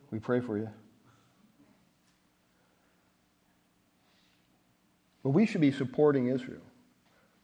[0.10, 0.68] we pray for you.
[5.22, 6.64] But we should be supporting Israel.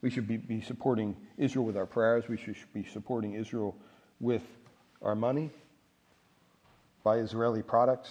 [0.01, 2.27] We should be, be supporting Israel with our prayers.
[2.27, 3.77] We should be supporting Israel
[4.19, 4.41] with
[5.03, 5.51] our money,
[7.03, 8.09] buy Israeli products,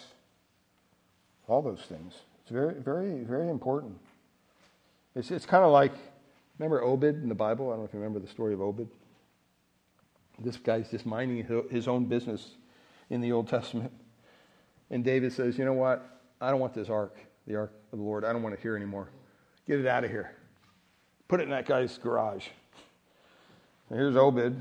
[1.48, 2.14] all those things.
[2.42, 3.98] It's very, very, very important.
[5.14, 5.92] It's, it's kind of like,
[6.58, 7.68] remember Obed in the Bible?
[7.68, 8.88] I don't know if you remember the story of Obed.
[10.38, 12.50] This guy's just minding his own business
[13.10, 13.92] in the Old Testament.
[14.90, 16.20] And David says, You know what?
[16.40, 18.24] I don't want this ark, the ark of the Lord.
[18.24, 19.08] I don't want it here anymore.
[19.66, 20.32] Get it out of here.
[21.28, 22.46] Put it in that guy's garage.
[23.88, 24.60] And here's Obed.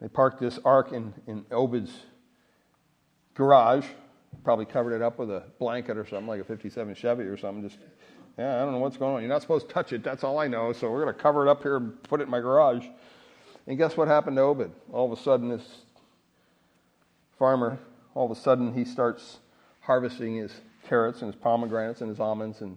[0.00, 1.92] They parked this ark in, in Obed's
[3.34, 3.86] garage.
[4.44, 7.68] Probably covered it up with a blanket or something, like a 57 Chevy or something.
[7.68, 7.78] Just,
[8.38, 9.22] yeah, I don't know what's going on.
[9.22, 10.02] You're not supposed to touch it.
[10.02, 10.72] That's all I know.
[10.72, 12.84] So we're going to cover it up here and put it in my garage.
[13.66, 14.70] And guess what happened to Obed?
[14.92, 15.66] All of a sudden, this
[17.38, 17.78] farmer,
[18.14, 19.38] all of a sudden, he starts
[19.80, 20.52] harvesting his
[20.88, 22.76] carrots and his pomegranates and his almonds, and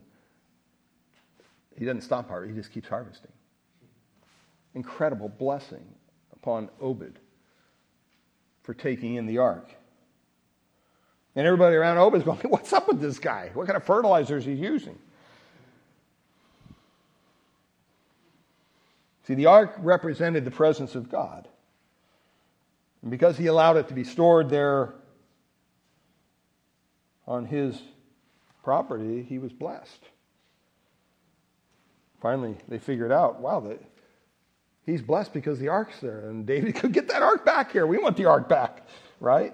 [1.78, 3.32] he doesn't stop harvesting, he just keeps harvesting.
[4.76, 5.86] Incredible blessing
[6.34, 7.20] upon Obed
[8.64, 9.70] for taking in the ark.
[11.36, 13.51] And everybody around Obed's going, What's up with this guy?
[13.53, 14.97] What kind of fertilizers he's using?
[19.30, 21.47] See, the ark represented the presence of God.
[23.03, 24.95] And because he allowed it to be stored there
[27.27, 27.80] on his
[28.63, 30.03] property, he was blessed.
[32.19, 33.80] Finally, they figured out wow, that
[34.84, 36.27] he's blessed because the ark's there.
[36.27, 37.86] And David could get that ark back here.
[37.86, 38.88] We want the ark back,
[39.19, 39.53] right?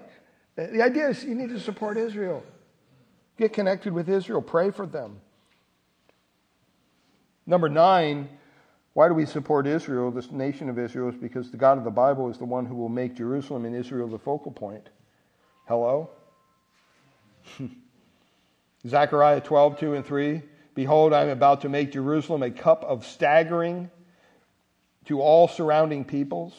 [0.54, 2.42] The idea is you need to support Israel.
[3.36, 5.20] Get connected with Israel, pray for them.
[7.44, 8.30] Number nine,
[8.96, 11.10] why do we support Israel, this nation of Israel?
[11.10, 13.76] Is because the God of the Bible is the one who will make Jerusalem and
[13.76, 14.88] Israel the focal point.
[15.68, 16.08] Hello?
[18.88, 20.40] Zechariah 12, 2 and 3.
[20.74, 23.90] Behold, I am about to make Jerusalem a cup of staggering
[25.04, 26.54] to all surrounding peoples.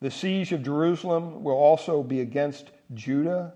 [0.00, 3.52] The siege of Jerusalem will also be against Judah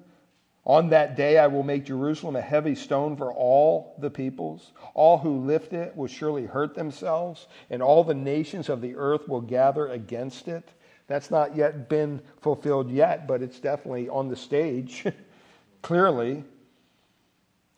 [0.67, 4.73] on that day I will make Jerusalem a heavy stone for all the peoples.
[4.95, 9.29] All who lift it will surely hurt themselves, and all the nations of the earth
[9.29, 10.71] will gather against it.
[11.07, 15.05] That's not yet been fulfilled yet, but it's definitely on the stage,
[15.83, 16.45] clearly.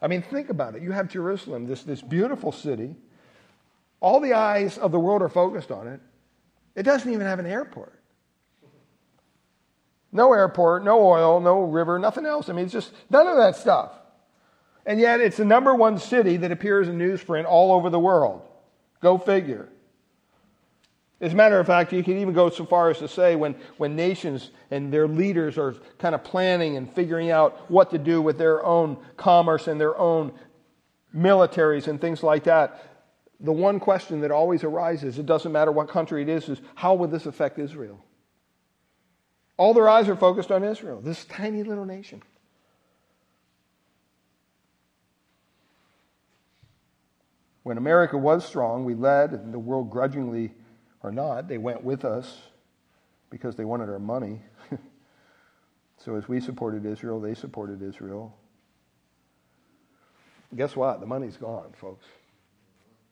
[0.01, 0.82] I mean, think about it.
[0.82, 2.95] You have Jerusalem, this, this beautiful city.
[3.99, 6.01] All the eyes of the world are focused on it.
[6.76, 7.95] It doesn't even have an airport.
[10.12, 12.48] No airport, no oil, no river, nothing else.
[12.48, 13.92] I mean, it's just none of that stuff.
[14.86, 18.42] And yet, it's the number one city that appears in newsprint all over the world.
[19.00, 19.68] Go figure.
[21.20, 23.54] As a matter of fact, you can even go so far as to say when,
[23.78, 28.20] when nations and their leaders are kind of planning and figuring out what to do
[28.20, 30.32] with their own commerce and their own
[31.14, 32.84] militaries and things like that,
[33.40, 36.94] the one question that always arises, it doesn't matter what country it is, is how
[36.94, 37.98] would this affect Israel?
[39.57, 42.22] All their eyes are focused on Israel, this tiny little nation.
[47.62, 50.52] When America was strong, we led, and the world grudgingly
[51.02, 52.42] or not, they went with us
[53.30, 54.40] because they wanted our money.
[55.98, 58.36] so as we supported Israel, they supported Israel.
[60.54, 61.00] Guess what?
[61.00, 62.07] The money's gone, folks.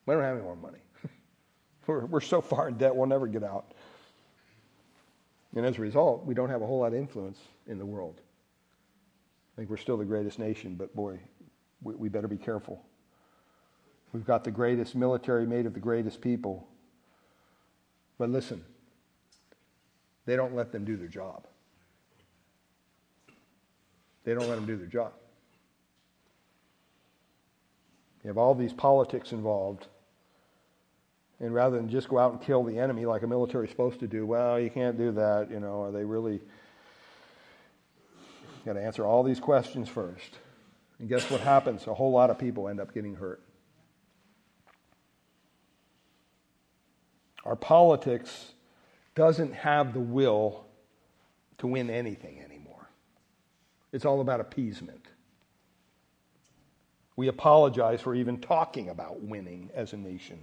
[0.06, 0.78] We don't have any more money.
[1.86, 3.73] we're, we're so far in debt, we'll never get out.
[5.54, 8.20] And as a result, we don't have a whole lot of influence in the world.
[9.54, 11.20] I think we're still the greatest nation, but boy,
[11.82, 12.84] we, we better be careful.
[14.12, 16.66] We've got the greatest military made of the greatest people.
[18.18, 18.64] But listen,
[20.26, 21.46] they don't let them do their job.
[24.24, 25.12] They don't let them do their job.
[28.22, 29.86] You have all these politics involved.
[31.40, 34.00] And rather than just go out and kill the enemy like a military is supposed
[34.00, 35.50] to do, well, you can't do that.
[35.50, 36.34] You know, are they really?
[36.34, 36.40] You
[38.64, 40.38] got to answer all these questions first.
[40.98, 41.86] And guess what happens?
[41.86, 43.42] A whole lot of people end up getting hurt.
[47.44, 48.52] Our politics
[49.14, 50.64] doesn't have the will
[51.58, 52.88] to win anything anymore.
[53.92, 55.06] It's all about appeasement.
[57.16, 60.42] We apologize for even talking about winning as a nation.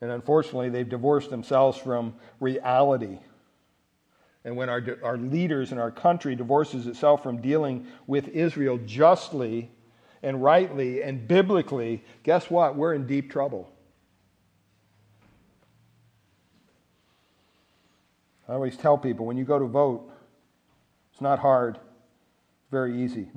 [0.00, 3.18] And unfortunately, they've divorced themselves from reality.
[4.44, 9.70] And when our, our leaders in our country divorces itself from dealing with Israel justly
[10.22, 12.76] and rightly and biblically, guess what?
[12.76, 13.68] We're in deep trouble.
[18.48, 20.08] I always tell people when you go to vote,
[21.12, 23.28] it's not hard, it's very easy.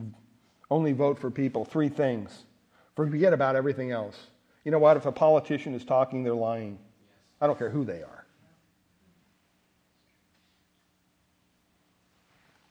[0.70, 1.66] Only vote for people.
[1.66, 2.43] Three things.
[2.95, 4.28] Forget about everything else.
[4.64, 4.97] You know what?
[4.97, 6.80] If a politician is talking, they're lying.
[7.41, 8.26] I don't care who they are.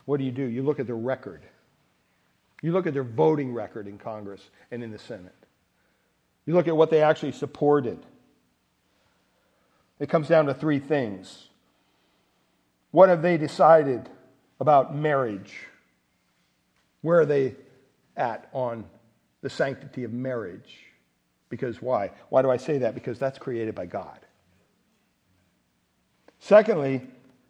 [0.05, 0.45] What do you do?
[0.45, 1.43] You look at their record.
[2.63, 5.35] You look at their voting record in Congress and in the Senate.
[6.47, 7.99] You look at what they actually supported.
[9.99, 11.49] It comes down to three things.
[12.91, 14.09] What have they decided
[14.59, 15.55] about marriage?
[17.03, 17.55] Where are they
[18.17, 18.85] at on
[19.43, 20.88] the sanctity of marriage?
[21.49, 22.11] Because why?
[22.29, 22.95] Why do I say that?
[22.95, 24.19] Because that's created by God.
[26.41, 27.03] Secondly,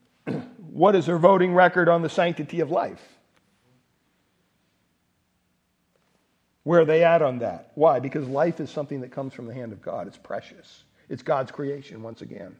[0.72, 3.02] what is their voting record on the sanctity of life?
[6.64, 7.72] Where are they at on that?
[7.74, 7.98] Why?
[7.98, 10.06] Because life is something that comes from the hand of God.
[10.06, 10.84] It's precious.
[11.08, 12.56] It's God's creation, once again.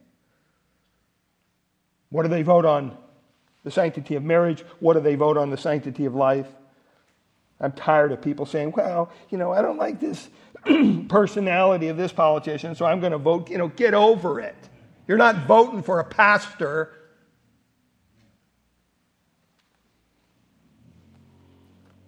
[2.11, 2.97] What do they vote on?
[3.65, 4.65] The sanctity of marriage.
[4.81, 5.51] What do they vote on?
[5.51, 6.47] The sanctity of life.
[7.61, 10.29] I'm tired of people saying, well, you know, I don't like this
[11.09, 13.51] personality of this politician, so I'm going to vote.
[13.51, 14.57] You know, get over it.
[15.07, 16.93] You're not voting for a pastor.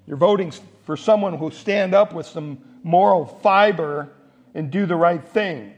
[0.06, 0.52] You're voting
[0.84, 4.12] for someone who stand up with some moral fiber
[4.54, 5.72] and do the right thing.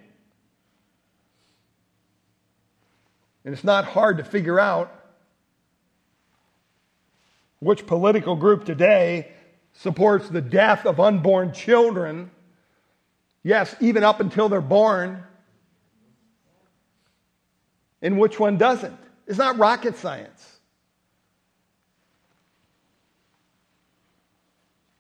[3.44, 4.92] And it's not hard to figure out
[7.58, 9.32] which political group today
[9.72, 12.30] supports the death of unborn children.
[13.43, 15.22] Yes, even up until they're born.
[18.01, 18.99] And which one doesn't?
[19.26, 20.49] It's not rocket science.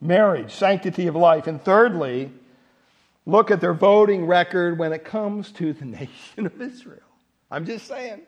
[0.00, 1.46] Marriage, sanctity of life.
[1.46, 2.32] And thirdly,
[3.26, 7.00] look at their voting record when it comes to the nation of Israel.
[7.50, 8.22] I'm just saying.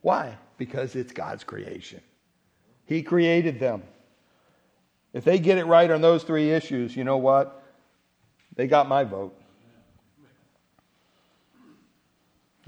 [0.00, 0.36] Why?
[0.56, 2.00] Because it's God's creation.
[2.86, 3.82] He created them.
[5.12, 7.62] If they get it right on those three issues, you know what?
[8.54, 9.37] They got my vote.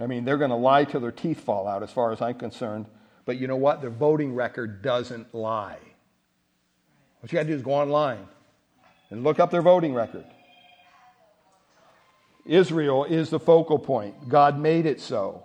[0.00, 2.34] I mean, they're going to lie till their teeth fall out, as far as I'm
[2.34, 2.86] concerned.
[3.26, 3.82] But you know what?
[3.82, 5.78] Their voting record doesn't lie.
[7.20, 8.26] What you got to do is go online
[9.10, 10.24] and look up their voting record.
[12.46, 14.28] Israel is the focal point.
[14.28, 15.44] God made it so.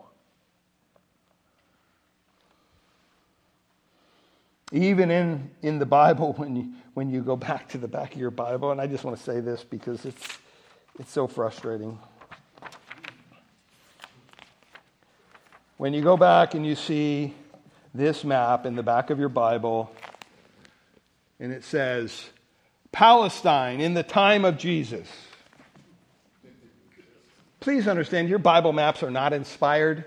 [4.72, 8.20] Even in, in the Bible, when you, when you go back to the back of
[8.20, 10.38] your Bible, and I just want to say this because it's,
[10.98, 12.00] it's so frustrating.
[15.78, 17.34] When you go back and you see
[17.94, 19.92] this map in the back of your Bible,
[21.40, 22.30] and it says,
[22.94, 25.08] Palestine in the time of Jesus.
[27.60, 30.06] Please understand, your Bible maps are not inspired.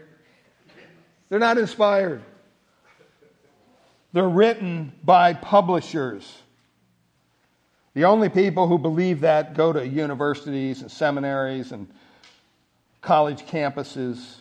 [1.29, 2.23] They're not inspired.
[4.15, 6.39] They're written by publishers.
[7.93, 11.89] The only people who believe that go to universities and seminaries and
[13.03, 14.37] college campuses.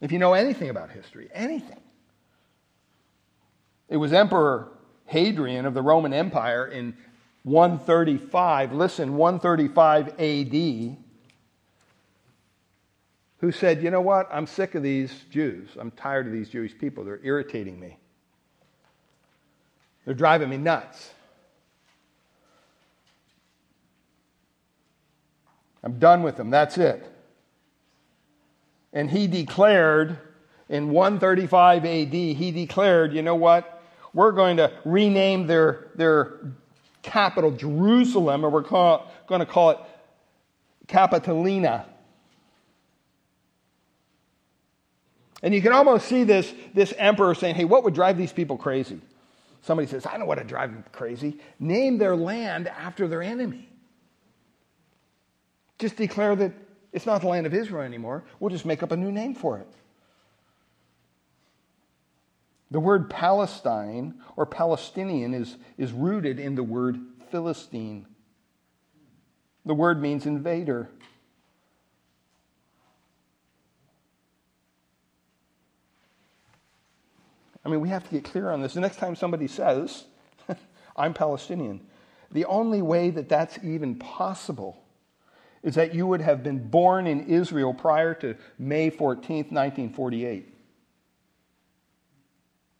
[0.00, 1.80] If you know anything about history, anything,
[3.88, 4.68] it was Emperor
[5.06, 6.96] Hadrian of the Roman Empire in
[7.42, 10.96] 135, listen, 135 AD,
[13.40, 14.28] who said, You know what?
[14.30, 15.70] I'm sick of these Jews.
[15.78, 17.04] I'm tired of these Jewish people.
[17.04, 17.96] They're irritating me,
[20.04, 21.10] they're driving me nuts.
[25.82, 26.50] I'm done with them.
[26.50, 27.06] That's it.
[28.92, 30.18] And he declared
[30.68, 33.78] in 135 AD, he declared, you know what?
[34.12, 36.40] we're going to rename their, their
[37.02, 39.78] capital Jerusalem, or we're call, going to call it
[40.86, 41.84] Capitolina.
[45.42, 48.56] And you can almost see this, this emperor saying, hey, what would drive these people
[48.56, 49.00] crazy?
[49.62, 51.38] Somebody says, I don't know what would drive them crazy.
[51.60, 53.68] Name their land after their enemy.
[55.78, 56.52] Just declare that
[56.92, 58.24] it's not the land of Israel anymore.
[58.40, 59.68] We'll just make up a new name for it.
[62.70, 66.98] The word Palestine or Palestinian is, is rooted in the word
[67.30, 68.06] Philistine.
[69.64, 70.88] The word means invader.
[77.64, 78.74] I mean, we have to get clear on this.
[78.74, 80.04] The next time somebody says,
[80.96, 81.82] I'm Palestinian.
[82.30, 84.82] The only way that that's even possible
[85.62, 90.46] is that you would have been born in Israel prior to May 14th, 1948.
[90.46, 90.54] Do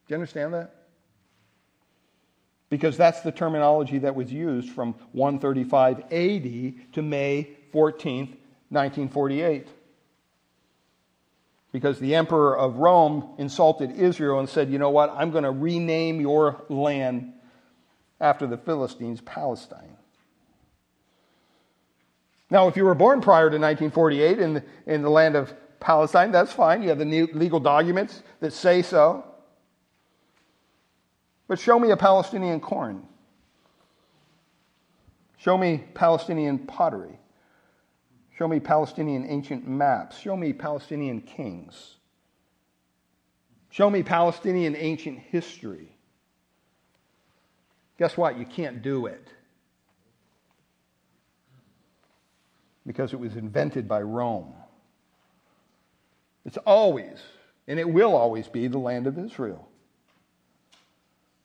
[0.09, 0.75] you understand that?
[2.71, 8.37] Because that's the terminology that was used from 135 AD to May 14th,
[8.71, 9.69] 1948
[11.73, 15.15] because the emperor of Rome insulted Israel and said, You know what?
[15.17, 17.35] I'm going to rename your land
[18.21, 19.98] after the Philistines, Palestine.
[22.51, 26.33] Now, if you were born prior to 1948 in the, in the land of Palestine,
[26.33, 26.83] that's fine.
[26.83, 29.25] You have the legal documents that say so.
[31.47, 33.03] But show me a Palestinian corn.
[35.39, 37.19] Show me Palestinian pottery.
[38.37, 40.19] Show me Palestinian ancient maps.
[40.19, 41.97] Show me Palestinian kings.
[43.71, 45.97] Show me Palestinian ancient history.
[47.99, 48.39] Guess what?
[48.39, 49.29] You can't do it.
[52.89, 54.55] Because it was invented by Rome.
[56.47, 57.19] It's always,
[57.67, 59.69] and it will always be, the land of Israel.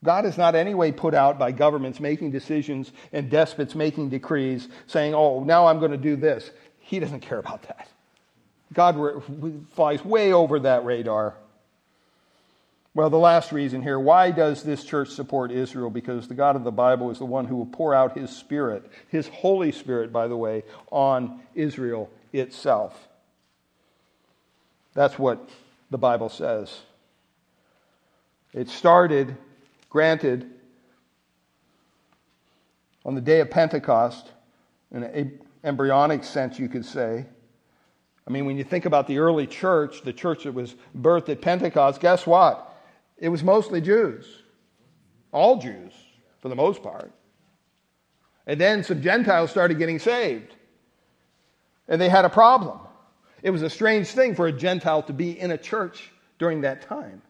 [0.05, 5.13] God is not anyway put out by governments making decisions and despots making decrees saying,
[5.13, 6.49] oh, now I'm going to do this.
[6.79, 7.89] He doesn't care about that.
[8.71, 9.21] God
[9.73, 11.35] flies way over that radar.
[12.95, 15.89] Well, the last reason here why does this church support Israel?
[15.89, 18.89] Because the God of the Bible is the one who will pour out his Spirit,
[19.09, 23.07] his Holy Spirit, by the way, on Israel itself.
[24.93, 25.49] That's what
[25.89, 26.81] the Bible says.
[28.53, 29.35] It started,
[29.89, 30.47] granted,
[33.03, 34.31] on the day of Pentecost,
[34.91, 37.25] in an embryonic sense, you could say.
[38.27, 41.41] I mean, when you think about the early church, the church that was birthed at
[41.41, 42.72] Pentecost, guess what?
[43.23, 44.27] It was mostly Jews.
[45.31, 45.93] All Jews,
[46.41, 47.13] for the most part.
[48.45, 50.53] And then some Gentiles started getting saved.
[51.87, 52.81] And they had a problem.
[53.41, 56.81] It was a strange thing for a Gentile to be in a church during that
[56.81, 57.21] time.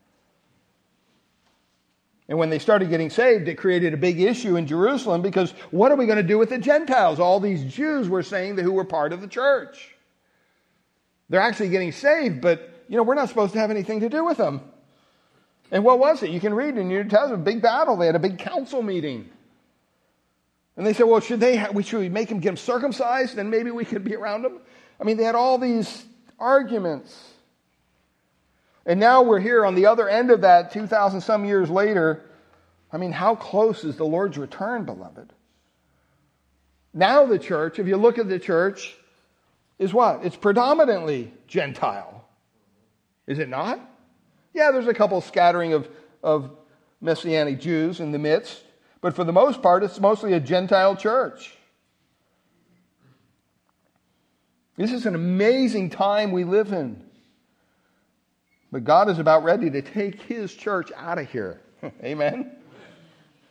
[2.27, 5.91] And when they started getting saved, it created a big issue in Jerusalem because what
[5.91, 7.19] are we going to do with the Gentiles?
[7.19, 9.93] All these Jews were saying that who were part of the church.
[11.29, 14.25] They're actually getting saved, but you know, we're not supposed to have anything to do
[14.25, 14.61] with them.
[15.71, 16.29] And what was it?
[16.29, 17.95] You can read in New Testament, big battle.
[17.97, 19.29] They had a big council meeting.
[20.75, 23.49] And they said, well, should they, have, should we make them get them circumcised and
[23.49, 24.59] maybe we could be around them?
[24.99, 26.05] I mean, they had all these
[26.39, 27.31] arguments.
[28.85, 32.23] And now we're here on the other end of that 2,000 some years later.
[32.91, 35.31] I mean, how close is the Lord's return, beloved?
[36.93, 38.95] Now, the church, if you look at the church,
[39.79, 40.23] is what?
[40.23, 42.23] It's predominantly Gentile.
[43.25, 43.79] Is it not?
[44.53, 45.87] Yeah, there's a couple scattering of,
[46.21, 46.51] of
[47.01, 48.63] Messianic Jews in the midst,
[49.01, 51.57] but for the most part, it's mostly a Gentile church.
[54.75, 57.03] This is an amazing time we live in.
[58.71, 61.61] But God is about ready to take his church out of here.
[62.03, 62.55] Amen?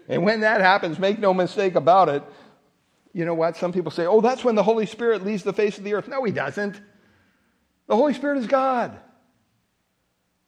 [0.09, 2.25] And when that happens, make no mistake about it.
[3.13, 3.57] You know what?
[3.57, 6.09] Some people say, oh, that's when the Holy Spirit leaves the face of the earth.
[6.09, 6.81] No, he doesn't.
[7.87, 8.99] The Holy Spirit is God.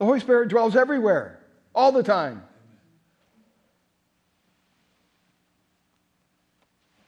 [0.04, 1.40] The Holy Spirit dwells everywhere,
[1.74, 2.42] all the time.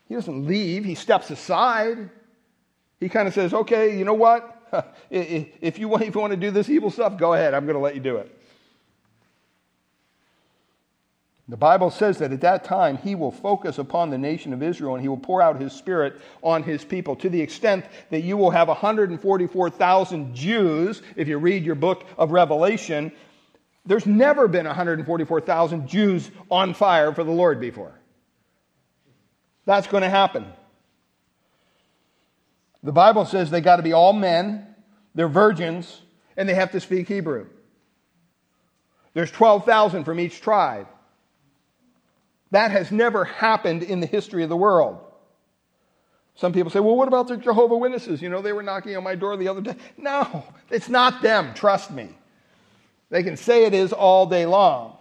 [0.09, 2.09] He doesn't leave, he steps aside.
[2.99, 4.63] He kind of says, okay, you know what?
[5.11, 7.53] if, you want, if you want to do this evil stuff, go ahead.
[7.53, 8.35] I'm going to let you do it.
[11.49, 14.95] The Bible says that at that time he will focus upon the nation of Israel
[14.95, 18.37] and he will pour out his spirit on his people to the extent that you
[18.37, 21.03] will have 144,000 Jews.
[21.15, 23.13] If you read your book of Revelation,
[23.85, 27.95] there's never been 144,000 Jews on fire for the Lord before.
[29.67, 30.47] That's going to happen.
[32.83, 34.67] The Bible says they got to be all men,
[35.15, 36.03] they're virgins,
[36.37, 37.47] and they have to speak Hebrew.
[39.15, 40.89] There's 12,000 from each tribe.
[42.57, 44.99] That has never happened in the history of the world.
[46.37, 48.23] Some people say, well, what about the Jehovah Witnesses?
[48.23, 49.77] You know, they were knocking on my door the other day.
[49.99, 52.09] No, it's not them, trust me.
[53.11, 54.97] They can say it is all day long.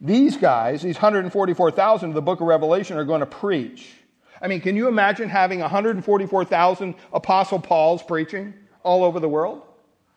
[0.00, 3.92] These guys, these 144,000 of the book of Revelation, are going to preach.
[4.40, 9.62] I mean, can you imagine having 144,000 Apostle Pauls preaching all over the world?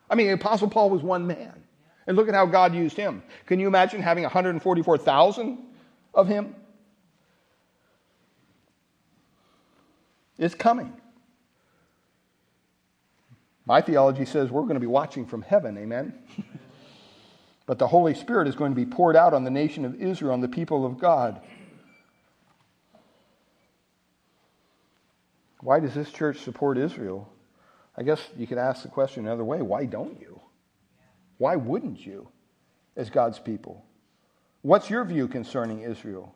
[0.09, 1.53] I mean, Apostle Paul was one man.
[2.07, 3.21] And look at how God used him.
[3.45, 5.74] Can you imagine having 144,000
[6.15, 6.55] of him?
[10.37, 10.93] is coming.
[13.65, 16.13] My theology says we're going to be watching from heaven, amen?
[17.65, 20.33] but the Holy Spirit is going to be poured out on the nation of Israel,
[20.33, 21.41] on the people of God.
[25.61, 27.27] Why does this church support Israel?
[27.97, 30.39] I guess you could ask the question another way why don't you?
[31.37, 32.29] Why wouldn't you
[32.95, 33.83] as God's people?
[34.65, 36.33] What's your view concerning Israel?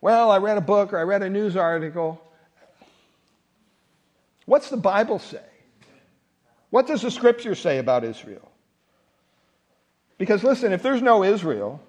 [0.00, 2.18] Well, I read a book or I read a news article.
[4.46, 5.44] What's the Bible say?
[6.70, 8.50] What does the scripture say about Israel?
[10.16, 11.82] Because listen, if there's no Israel,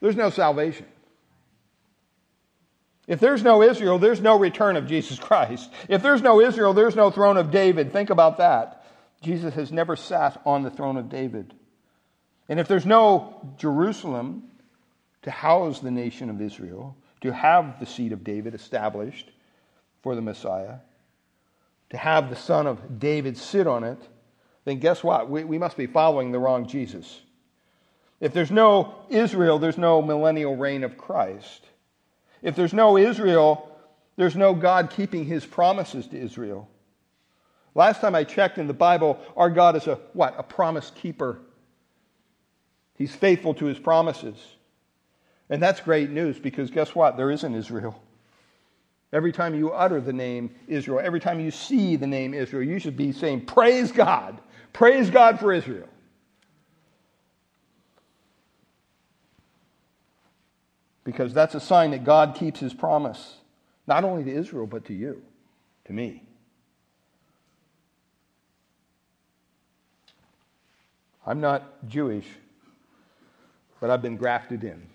[0.00, 0.86] there's no salvation.
[3.06, 5.70] If there's no Israel, there's no return of Jesus Christ.
[5.90, 7.92] If there's no Israel, there's no throne of David.
[7.92, 8.86] Think about that.
[9.20, 11.52] Jesus has never sat on the throne of David.
[12.50, 14.42] And if there's no Jerusalem
[15.22, 19.30] to house the nation of Israel, to have the seed of David established
[20.02, 20.78] for the Messiah,
[21.90, 23.98] to have the son of David sit on it,
[24.64, 25.30] then guess what?
[25.30, 27.20] We, we must be following the wrong Jesus.
[28.18, 31.64] If there's no Israel, there's no millennial reign of Christ.
[32.42, 33.70] If there's no Israel,
[34.16, 36.68] there's no God keeping his promises to Israel.
[37.76, 40.34] Last time I checked in the Bible, our God is a what?
[40.36, 41.38] A promise keeper.
[43.00, 44.36] He's faithful to his promises.
[45.48, 47.16] And that's great news because guess what?
[47.16, 48.00] There is an Israel.
[49.12, 52.78] Every time you utter the name Israel, every time you see the name Israel, you
[52.78, 54.38] should be saying, Praise God.
[54.72, 55.88] Praise God for Israel.
[61.04, 63.36] because that's a sign that God keeps his promise,
[63.86, 65.22] not only to Israel, but to you,
[65.86, 66.22] to me.
[71.26, 72.26] I'm not Jewish,
[73.80, 74.86] but I've been grafted in.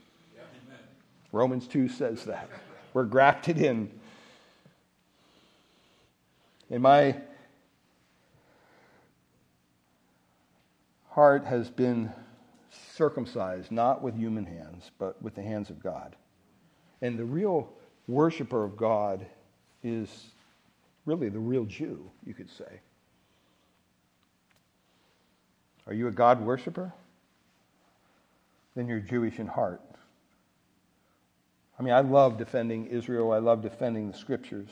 [1.31, 2.49] Romans 2 says that.
[2.93, 3.91] We're grafted in.
[6.69, 7.17] And my
[11.09, 12.11] heart has been
[12.93, 16.15] circumcised, not with human hands, but with the hands of God.
[17.01, 17.69] And the real
[18.07, 19.25] worshiper of God
[19.83, 20.27] is
[21.05, 22.79] really the real Jew, you could say.
[25.87, 26.93] Are you a God worshiper?
[28.75, 29.81] Then you're Jewish in heart.
[31.79, 34.69] I mean, I love defending Israel, I love defending the scriptures.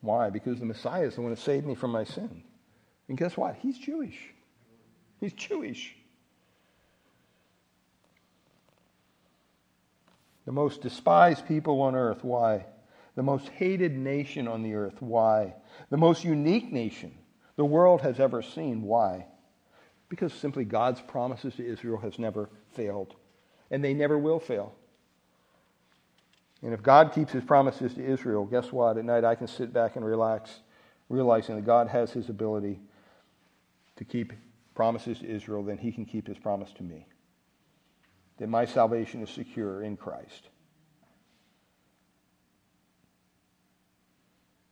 [0.00, 0.30] Why?
[0.30, 2.42] Because the Messiah is the one that saved me from my sin.
[3.08, 3.56] And guess what?
[3.60, 4.18] He's Jewish.
[5.20, 5.94] He's Jewish.
[10.44, 12.24] The most despised people on earth.
[12.24, 12.66] Why?
[13.14, 15.00] The most hated nation on the earth.
[15.00, 15.54] Why?
[15.90, 17.12] The most unique nation
[17.56, 18.82] the world has ever seen.
[18.82, 19.26] Why?
[20.12, 23.14] Because simply God's promises to Israel has never failed.
[23.70, 24.74] And they never will fail.
[26.60, 28.98] And if God keeps his promises to Israel, guess what?
[28.98, 30.60] At night I can sit back and relax,
[31.08, 32.78] realizing that God has his ability
[33.96, 34.34] to keep
[34.74, 37.06] promises to Israel, then he can keep his promise to me.
[38.36, 40.50] That my salvation is secure in Christ.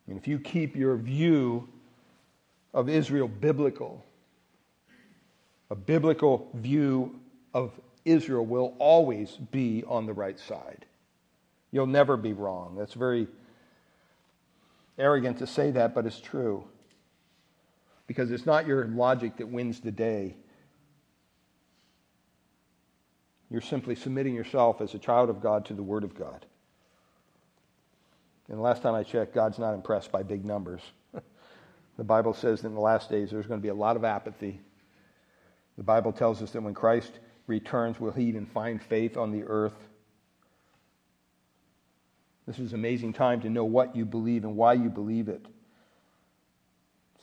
[0.06, 1.66] And if you keep your view
[2.74, 4.04] of Israel biblical,
[5.70, 7.20] a biblical view
[7.54, 7.72] of
[8.04, 10.84] Israel will always be on the right side.
[11.70, 12.74] You'll never be wrong.
[12.76, 13.28] That's very
[14.98, 16.64] arrogant to say that, but it's true
[18.06, 20.34] because it's not your logic that wins the day.
[23.50, 26.44] You're simply submitting yourself as a child of God to the Word of God.
[28.48, 30.80] And last time I checked, God's not impressed by big numbers.
[31.96, 34.04] the Bible says that in the last days there's going to be a lot of
[34.04, 34.60] apathy.
[35.80, 39.44] The Bible tells us that when Christ returns, will he even find faith on the
[39.44, 39.88] earth?
[42.46, 45.42] This is an amazing time to know what you believe and why you believe it.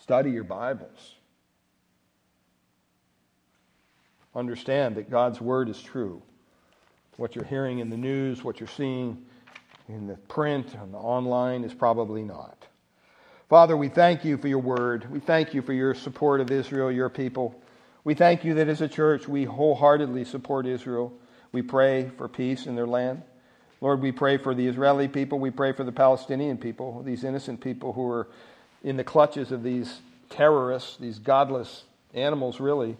[0.01, 1.13] Study your Bibles.
[4.35, 6.19] Understand that God's Word is true.
[7.17, 9.23] What you're hearing in the news, what you're seeing
[9.87, 12.65] in the print, and the online is probably not.
[13.49, 15.07] Father, we thank you for your Word.
[15.11, 17.61] We thank you for your support of Israel, your people.
[18.07, 21.11] We thank you that as a church we wholeheartedly support Israel.
[21.51, 23.21] We pray for peace in their land.
[23.81, 25.39] Lord, we pray for the Israeli people.
[25.39, 28.29] We pray for the Palestinian people, these innocent people who are
[28.81, 29.99] in the clutches of these
[30.29, 31.83] terrorists, these godless
[32.13, 32.95] animals, really.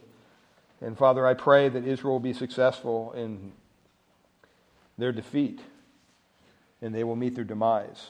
[0.82, 3.54] And Father, I pray that Israel will be successful in
[4.98, 5.62] their defeat
[6.82, 8.10] and they will meet their demise.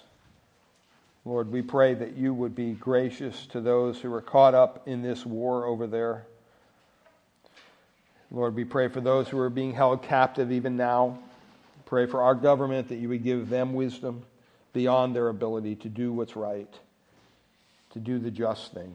[1.26, 5.04] Lord, we pray that you would be gracious to those who are caught up in
[5.04, 6.26] this war over there.
[8.32, 11.19] Lord, we pray for those who are being held captive even now.
[11.86, 14.23] Pray for our government that you would give them wisdom
[14.73, 16.73] beyond their ability to do what's right
[17.91, 18.93] to do the just thing.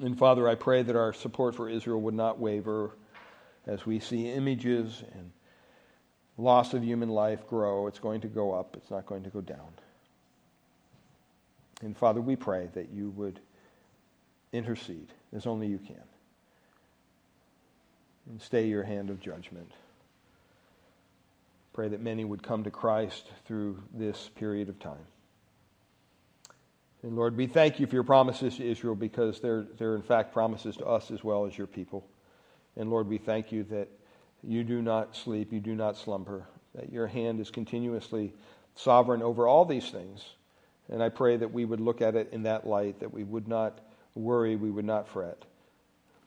[0.00, 2.92] And Father, I pray that our support for Israel would not waver
[3.66, 5.30] as we see images and
[6.38, 9.40] loss of human life grow, it's going to go up, it's not going to go
[9.40, 9.68] down.
[11.82, 13.38] And Father, we pray that you would
[14.52, 16.02] intercede as only you can
[18.28, 19.72] and stay your hand of judgment.
[21.72, 25.06] Pray that many would come to Christ through this period of time.
[27.02, 30.32] And Lord, we thank you for your promises to Israel because they're, they're in fact
[30.32, 32.06] promises to us as well as your people.
[32.76, 33.88] And Lord, we thank you that
[34.42, 38.32] you do not sleep, you do not slumber, that your hand is continuously
[38.76, 40.24] sovereign over all these things.
[40.88, 43.48] And I pray that we would look at it in that light, that we would
[43.48, 43.80] not
[44.14, 45.44] worry, we would not fret.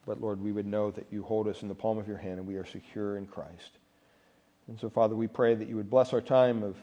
[0.06, 2.38] But Lord, we would know that you hold us in the palm of your hand
[2.38, 3.78] and we are secure in Christ.
[4.68, 6.76] And so, Father, we pray that you would bless our time of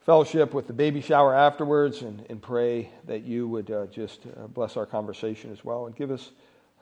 [0.00, 4.46] fellowship with the baby shower afterwards and, and pray that you would uh, just uh,
[4.48, 6.30] bless our conversation as well and give us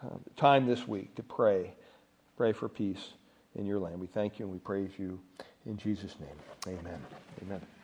[0.05, 1.75] uh, time this week to pray,
[2.37, 3.13] pray for peace
[3.57, 4.01] in your land.
[4.01, 5.19] We thank you and we praise you
[5.67, 6.79] in Jesus' name.
[6.79, 7.01] Amen.
[7.43, 7.78] Amen.